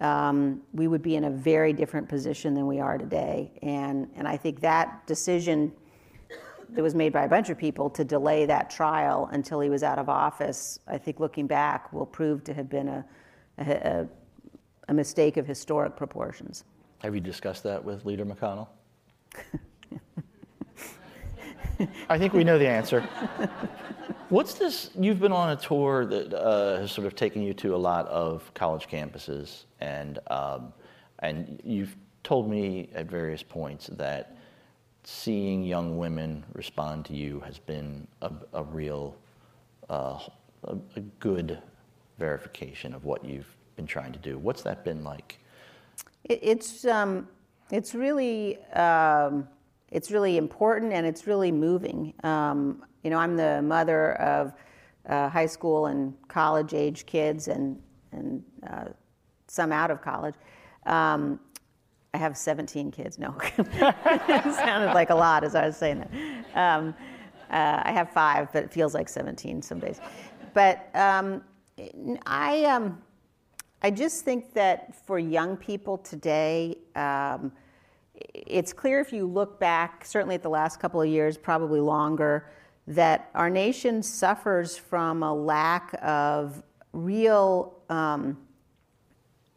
um, 0.00 0.60
we 0.72 0.88
would 0.88 1.02
be 1.02 1.16
in 1.16 1.24
a 1.24 1.30
very 1.30 1.72
different 1.72 2.08
position 2.08 2.54
than 2.54 2.66
we 2.66 2.80
are 2.80 2.98
today. 2.98 3.52
And, 3.62 4.08
and 4.16 4.26
I 4.26 4.36
think 4.36 4.60
that 4.60 5.06
decision 5.06 5.72
that 6.70 6.82
was 6.82 6.94
made 6.94 7.12
by 7.12 7.24
a 7.24 7.28
bunch 7.28 7.50
of 7.50 7.58
people 7.58 7.88
to 7.90 8.04
delay 8.04 8.46
that 8.46 8.68
trial 8.70 9.28
until 9.32 9.60
he 9.60 9.70
was 9.70 9.82
out 9.82 9.98
of 9.98 10.08
office, 10.08 10.80
I 10.88 10.98
think 10.98 11.20
looking 11.20 11.46
back, 11.46 11.92
will 11.92 12.06
prove 12.06 12.42
to 12.44 12.54
have 12.54 12.68
been 12.68 12.88
a, 12.88 13.04
a, 13.58 13.62
a 13.62 14.08
mistake 14.92 15.36
of 15.36 15.46
historic 15.46 15.96
proportions. 15.96 16.64
Have 16.98 17.14
you 17.14 17.20
discussed 17.20 17.62
that 17.62 17.82
with 17.82 18.04
Leader 18.04 18.26
McConnell? 18.26 18.68
I 22.08 22.18
think 22.18 22.32
we 22.32 22.44
know 22.44 22.58
the 22.58 22.68
answer. 22.68 23.00
What's 24.28 24.54
this? 24.54 24.90
You've 24.98 25.20
been 25.20 25.32
on 25.32 25.50
a 25.50 25.56
tour 25.56 26.06
that 26.06 26.34
uh, 26.34 26.80
has 26.80 26.92
sort 26.92 27.06
of 27.06 27.14
taken 27.14 27.42
you 27.42 27.54
to 27.54 27.74
a 27.74 27.76
lot 27.76 28.06
of 28.08 28.52
college 28.54 28.88
campuses, 28.88 29.64
and 29.80 30.18
um, 30.28 30.72
and 31.20 31.60
you've 31.64 31.96
told 32.22 32.48
me 32.48 32.88
at 32.94 33.06
various 33.06 33.42
points 33.42 33.88
that 33.88 34.36
seeing 35.04 35.62
young 35.62 35.98
women 35.98 36.44
respond 36.54 37.04
to 37.04 37.14
you 37.14 37.40
has 37.40 37.58
been 37.58 38.08
a, 38.22 38.32
a 38.54 38.62
real, 38.64 39.16
uh, 39.90 40.18
a, 40.64 40.76
a, 40.96 41.00
good 41.20 41.58
verification 42.18 42.94
of 42.94 43.04
what 43.04 43.22
you've 43.22 43.54
been 43.76 43.86
trying 43.86 44.12
to 44.12 44.18
do. 44.18 44.38
What's 44.38 44.62
that 44.62 44.84
been 44.84 45.04
like? 45.04 45.38
It's 46.24 46.84
um, 46.86 47.28
it's 47.70 47.94
really 47.94 48.58
um, 48.72 49.48
it's 49.90 50.10
really 50.10 50.36
important 50.36 50.92
and 50.92 51.06
it's 51.06 51.26
really 51.26 51.52
moving. 51.52 52.14
Um, 52.22 52.84
you 53.02 53.10
know, 53.10 53.18
I'm 53.18 53.36
the 53.36 53.62
mother 53.62 54.14
of 54.14 54.54
uh, 55.08 55.28
high 55.28 55.46
school 55.46 55.86
and 55.86 56.14
college 56.28 56.74
age 56.74 57.06
kids 57.06 57.48
and 57.48 57.80
and 58.12 58.42
uh, 58.68 58.86
some 59.46 59.72
out 59.72 59.90
of 59.90 60.00
college. 60.00 60.34
Um, 60.86 61.40
I 62.14 62.18
have 62.18 62.36
17 62.36 62.92
kids. 62.92 63.18
No, 63.18 63.34
it 63.58 64.54
sounded 64.54 64.94
like 64.94 65.10
a 65.10 65.14
lot 65.14 65.42
as 65.42 65.54
I 65.56 65.66
was 65.66 65.76
saying 65.76 65.98
that. 65.98 66.56
Um, 66.56 66.94
uh, 67.50 67.82
I 67.84 67.92
have 67.92 68.10
five, 68.10 68.52
but 68.52 68.62
it 68.62 68.72
feels 68.72 68.94
like 68.94 69.08
17 69.08 69.62
some 69.62 69.80
days. 69.80 70.00
But 70.54 70.88
um, 70.94 71.42
I, 72.26 72.64
um, 72.64 73.02
I 73.84 73.90
just 73.90 74.24
think 74.24 74.54
that 74.54 74.94
for 75.04 75.18
young 75.18 75.58
people 75.58 75.98
today, 75.98 76.78
um, 76.96 77.52
it's 78.32 78.72
clear 78.72 78.98
if 78.98 79.12
you 79.12 79.26
look 79.26 79.60
back, 79.60 80.06
certainly 80.06 80.36
at 80.36 80.42
the 80.42 80.48
last 80.48 80.80
couple 80.80 81.02
of 81.02 81.08
years, 81.08 81.36
probably 81.36 81.80
longer, 81.80 82.48
that 82.86 83.28
our 83.34 83.50
nation 83.50 84.02
suffers 84.02 84.74
from 84.74 85.22
a 85.22 85.34
lack 85.34 85.94
of 86.00 86.62
real 86.94 87.74
um, 87.90 88.38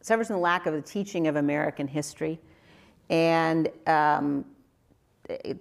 suffers 0.01 0.27
from 0.27 0.35
the 0.35 0.41
lack 0.41 0.65
of 0.65 0.73
the 0.73 0.81
teaching 0.81 1.27
of 1.27 1.37
American 1.37 1.87
history. 1.87 2.37
And 3.09 3.69
um, 3.87 4.43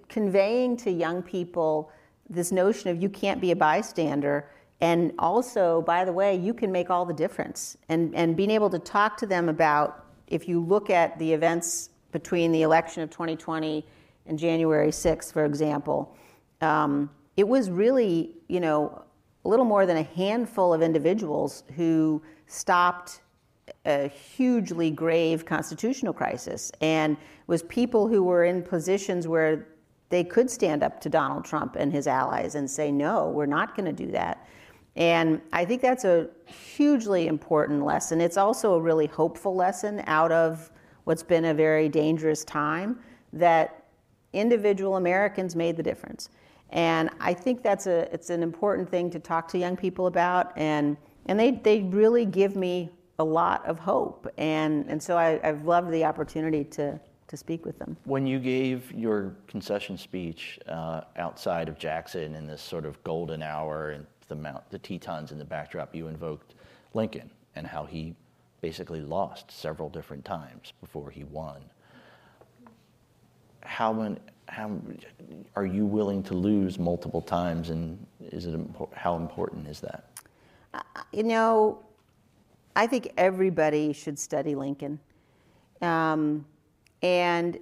conveying 0.09 0.75
to 0.75 0.91
young 0.91 1.23
people 1.23 1.89
this 2.29 2.51
notion 2.51 2.89
of 2.89 3.01
you 3.01 3.07
can't 3.07 3.39
be 3.39 3.51
a 3.51 3.55
bystander 3.55 4.49
and 4.81 5.11
also 5.17 5.81
by 5.81 6.05
the 6.05 6.13
way 6.13 6.35
you 6.35 6.53
can 6.53 6.71
make 6.71 6.89
all 6.89 7.05
the 7.05 7.13
difference 7.13 7.77
and, 7.89 8.13
and 8.15 8.35
being 8.35 8.51
able 8.51 8.69
to 8.69 8.79
talk 8.79 9.17
to 9.17 9.25
them 9.25 9.49
about 9.49 10.05
if 10.27 10.47
you 10.47 10.59
look 10.59 10.89
at 10.89 11.17
the 11.19 11.33
events 11.33 11.89
between 12.11 12.51
the 12.51 12.61
election 12.61 13.01
of 13.01 13.09
2020 13.09 13.85
and 14.27 14.37
january 14.37 14.89
6th 14.89 15.31
for 15.31 15.45
example 15.45 16.15
um, 16.61 17.09
it 17.35 17.47
was 17.47 17.69
really 17.69 18.31
you 18.47 18.59
know 18.59 19.03
a 19.45 19.49
little 19.49 19.65
more 19.65 19.85
than 19.85 19.97
a 19.97 20.03
handful 20.03 20.73
of 20.73 20.81
individuals 20.81 21.63
who 21.75 22.21
stopped 22.47 23.21
a 23.85 24.07
hugely 24.07 24.91
grave 24.91 25.45
constitutional 25.45 26.13
crisis 26.13 26.71
and 26.81 27.17
was 27.47 27.63
people 27.63 28.07
who 28.07 28.23
were 28.23 28.43
in 28.43 28.61
positions 28.61 29.27
where 29.27 29.67
they 30.09 30.23
could 30.23 30.49
stand 30.49 30.83
up 30.83 31.01
to 31.01 31.09
Donald 31.09 31.45
Trump 31.45 31.75
and 31.77 31.91
his 31.91 32.07
allies 32.07 32.55
and 32.55 32.69
say, 32.69 32.91
no, 32.91 33.29
we're 33.29 33.45
not 33.45 33.75
going 33.75 33.85
to 33.85 34.05
do 34.05 34.11
that. 34.11 34.47
And 34.97 35.41
I 35.53 35.63
think 35.63 35.81
that's 35.81 36.03
a 36.03 36.27
hugely 36.45 37.27
important 37.27 37.85
lesson. 37.85 38.19
It's 38.19 38.35
also 38.35 38.73
a 38.73 38.81
really 38.81 39.07
hopeful 39.07 39.55
lesson 39.55 40.03
out 40.07 40.31
of 40.31 40.69
what's 41.05 41.23
been 41.23 41.45
a 41.45 41.53
very 41.53 41.87
dangerous 41.87 42.43
time 42.43 42.99
that 43.31 43.85
individual 44.33 44.97
Americans 44.97 45.55
made 45.55 45.77
the 45.77 45.83
difference. 45.83 46.29
And 46.71 47.09
I 47.21 47.33
think 47.33 47.63
that's 47.63 47.87
a 47.87 48.13
it's 48.13 48.29
an 48.29 48.43
important 48.43 48.89
thing 48.89 49.09
to 49.11 49.19
talk 49.19 49.47
to 49.49 49.57
young 49.57 49.77
people 49.77 50.07
about 50.07 50.51
and 50.57 50.97
and 51.27 51.39
they, 51.39 51.51
they 51.51 51.81
really 51.83 52.25
give 52.25 52.55
me 52.55 52.89
a 53.19 53.23
lot 53.23 53.65
of 53.65 53.79
hope. 53.79 54.27
And, 54.37 54.85
and 54.87 55.01
so 55.01 55.17
I, 55.17 55.39
I've 55.43 55.63
loved 55.65 55.91
the 55.91 56.05
opportunity 56.05 56.63
to, 56.65 56.99
to 57.27 57.37
speak 57.37 57.65
with 57.65 57.77
them. 57.79 57.97
When 58.05 58.25
you 58.25 58.39
gave 58.39 58.91
your 58.93 59.35
concession 59.47 59.97
speech 59.97 60.59
uh, 60.67 61.01
outside 61.17 61.67
of 61.67 61.77
Jackson 61.77 62.35
in 62.35 62.47
this 62.47 62.61
sort 62.61 62.85
of 62.85 63.03
golden 63.03 63.41
hour 63.41 63.91
and 63.91 64.05
the, 64.27 64.35
Mount, 64.35 64.69
the 64.69 64.79
Tetons 64.79 65.31
in 65.31 65.37
the 65.37 65.45
backdrop, 65.45 65.95
you 65.95 66.07
invoked 66.07 66.53
Lincoln 66.93 67.29
and 67.55 67.65
how 67.65 67.85
he 67.85 68.15
basically 68.61 69.01
lost 69.01 69.51
several 69.51 69.89
different 69.89 70.25
times 70.25 70.73
before 70.81 71.09
he 71.09 71.23
won. 71.23 71.61
How, 73.61 73.91
many, 73.93 74.17
how 74.47 74.79
are 75.55 75.65
you 75.65 75.85
willing 75.85 76.23
to 76.23 76.33
lose 76.33 76.79
multiple 76.79 77.21
times, 77.21 77.69
and 77.69 78.03
is 78.21 78.45
it 78.45 78.59
how 78.93 79.15
important 79.15 79.67
is 79.67 79.79
that? 79.81 80.09
Uh, 80.73 80.81
you 81.11 81.23
know, 81.23 81.79
I 82.75 82.87
think 82.87 83.11
everybody 83.17 83.93
should 83.93 84.17
study 84.17 84.55
Lincoln. 84.55 84.99
Um, 85.81 86.45
and 87.01 87.59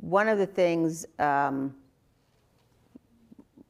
one 0.00 0.28
of 0.28 0.38
the 0.38 0.46
things, 0.46 1.06
um, 1.18 1.74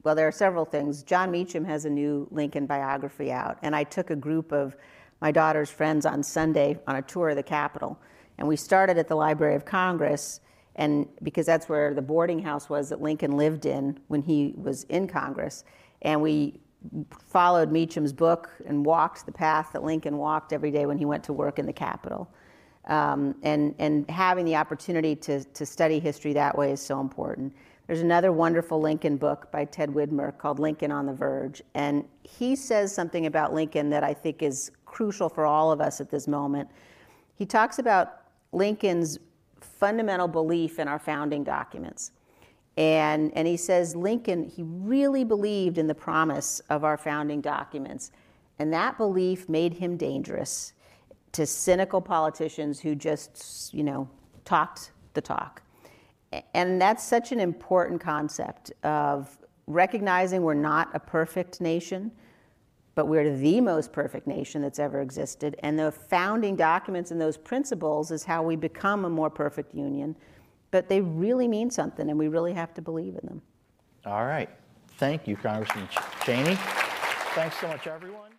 well, 0.02 0.14
there 0.14 0.26
are 0.26 0.32
several 0.32 0.64
things. 0.64 1.02
Jon 1.02 1.30
Meacham 1.30 1.64
has 1.64 1.84
a 1.84 1.90
new 1.90 2.26
Lincoln 2.30 2.66
biography 2.66 3.30
out, 3.30 3.58
and 3.62 3.76
I 3.76 3.84
took 3.84 4.10
a 4.10 4.16
group 4.16 4.52
of 4.52 4.76
my 5.20 5.30
daughter's 5.30 5.70
friends 5.70 6.06
on 6.06 6.22
Sunday 6.22 6.78
on 6.86 6.96
a 6.96 7.02
tour 7.02 7.30
of 7.30 7.36
the 7.36 7.42
Capitol. 7.42 7.98
And 8.38 8.48
we 8.48 8.56
started 8.56 8.96
at 8.96 9.08
the 9.08 9.14
Library 9.14 9.54
of 9.54 9.66
Congress, 9.66 10.40
and 10.76 11.06
because 11.22 11.44
that's 11.44 11.68
where 11.68 11.92
the 11.92 12.02
boarding 12.02 12.38
house 12.38 12.70
was 12.70 12.88
that 12.88 13.02
Lincoln 13.02 13.36
lived 13.36 13.66
in 13.66 14.00
when 14.08 14.22
he 14.22 14.54
was 14.56 14.84
in 14.84 15.06
Congress. 15.06 15.64
And 16.00 16.22
we 16.22 16.60
followed 17.26 17.70
Meacham's 17.70 18.14
book 18.14 18.50
and 18.66 18.86
walked 18.86 19.26
the 19.26 19.32
path 19.32 19.70
that 19.74 19.84
Lincoln 19.84 20.16
walked 20.16 20.54
every 20.54 20.70
day 20.70 20.86
when 20.86 20.96
he 20.96 21.04
went 21.04 21.24
to 21.24 21.34
work 21.34 21.58
in 21.58 21.66
the 21.66 21.72
Capitol. 21.72 22.30
Um, 22.86 23.34
and, 23.42 23.74
and 23.78 24.08
having 24.10 24.46
the 24.46 24.56
opportunity 24.56 25.14
to, 25.16 25.44
to 25.44 25.66
study 25.66 25.98
history 25.98 26.32
that 26.32 26.56
way 26.56 26.72
is 26.72 26.80
so 26.80 26.98
important. 27.00 27.54
There's 27.90 28.02
another 28.02 28.30
wonderful 28.30 28.80
Lincoln 28.80 29.16
book 29.16 29.50
by 29.50 29.64
Ted 29.64 29.90
Widmer 29.90 30.38
called 30.38 30.60
Lincoln 30.60 30.92
on 30.92 31.06
the 31.06 31.12
Verge. 31.12 31.60
And 31.74 32.04
he 32.22 32.54
says 32.54 32.94
something 32.94 33.26
about 33.26 33.52
Lincoln 33.52 33.90
that 33.90 34.04
I 34.04 34.14
think 34.14 34.44
is 34.44 34.70
crucial 34.84 35.28
for 35.28 35.44
all 35.44 35.72
of 35.72 35.80
us 35.80 36.00
at 36.00 36.08
this 36.08 36.28
moment. 36.28 36.68
He 37.34 37.44
talks 37.44 37.80
about 37.80 38.20
Lincoln's 38.52 39.18
fundamental 39.60 40.28
belief 40.28 40.78
in 40.78 40.86
our 40.86 41.00
founding 41.00 41.42
documents. 41.42 42.12
And, 42.76 43.32
and 43.34 43.48
he 43.48 43.56
says 43.56 43.96
Lincoln, 43.96 44.44
he 44.44 44.62
really 44.62 45.24
believed 45.24 45.76
in 45.76 45.88
the 45.88 45.94
promise 45.96 46.60
of 46.70 46.84
our 46.84 46.96
founding 46.96 47.40
documents. 47.40 48.12
And 48.60 48.72
that 48.72 48.98
belief 48.98 49.48
made 49.48 49.74
him 49.74 49.96
dangerous 49.96 50.74
to 51.32 51.44
cynical 51.44 52.00
politicians 52.00 52.78
who 52.78 52.94
just, 52.94 53.74
you 53.74 53.82
know, 53.82 54.08
talked 54.44 54.92
the 55.14 55.20
talk. 55.20 55.62
And 56.54 56.80
that's 56.80 57.04
such 57.04 57.32
an 57.32 57.40
important 57.40 58.00
concept 58.00 58.72
of 58.84 59.36
recognizing 59.66 60.42
we're 60.42 60.54
not 60.54 60.88
a 60.94 61.00
perfect 61.00 61.60
nation, 61.60 62.12
but 62.94 63.06
we're 63.06 63.36
the 63.36 63.60
most 63.60 63.92
perfect 63.92 64.26
nation 64.26 64.62
that's 64.62 64.78
ever 64.78 65.00
existed. 65.00 65.56
And 65.60 65.78
the 65.78 65.90
founding 65.90 66.56
documents 66.56 67.10
and 67.10 67.20
those 67.20 67.36
principles 67.36 68.10
is 68.10 68.24
how 68.24 68.42
we 68.42 68.56
become 68.56 69.04
a 69.04 69.10
more 69.10 69.30
perfect 69.30 69.74
union 69.74 70.16
but 70.70 70.88
they 70.88 71.00
really 71.00 71.48
mean 71.48 71.70
something, 71.70 72.08
and 72.08 72.18
we 72.18 72.28
really 72.28 72.52
have 72.52 72.74
to 72.74 72.82
believe 72.82 73.18
in 73.20 73.26
them. 73.26 73.42
All 74.06 74.24
right. 74.24 74.48
Thank 74.98 75.26
you, 75.26 75.36
Congressman 75.36 75.88
Cheney. 76.24 76.56
Thanks 77.34 77.58
so 77.60 77.68
much, 77.68 77.86
everyone. 77.86 78.30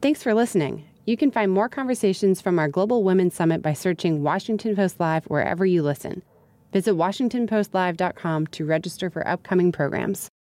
Thanks 0.00 0.22
for 0.22 0.34
listening. 0.34 0.86
You 1.06 1.16
can 1.16 1.30
find 1.30 1.50
more 1.50 1.68
conversations 1.68 2.40
from 2.40 2.58
our 2.58 2.68
Global 2.68 3.02
Women's 3.02 3.34
Summit 3.34 3.62
by 3.62 3.72
searching 3.72 4.22
Washington 4.22 4.76
Post 4.76 5.00
Live 5.00 5.24
wherever 5.26 5.66
you 5.66 5.82
listen. 5.82 6.22
Visit 6.72 6.94
WashingtonPostLive.com 6.94 8.46
to 8.48 8.64
register 8.64 9.10
for 9.10 9.26
upcoming 9.26 9.72
programs. 9.72 10.28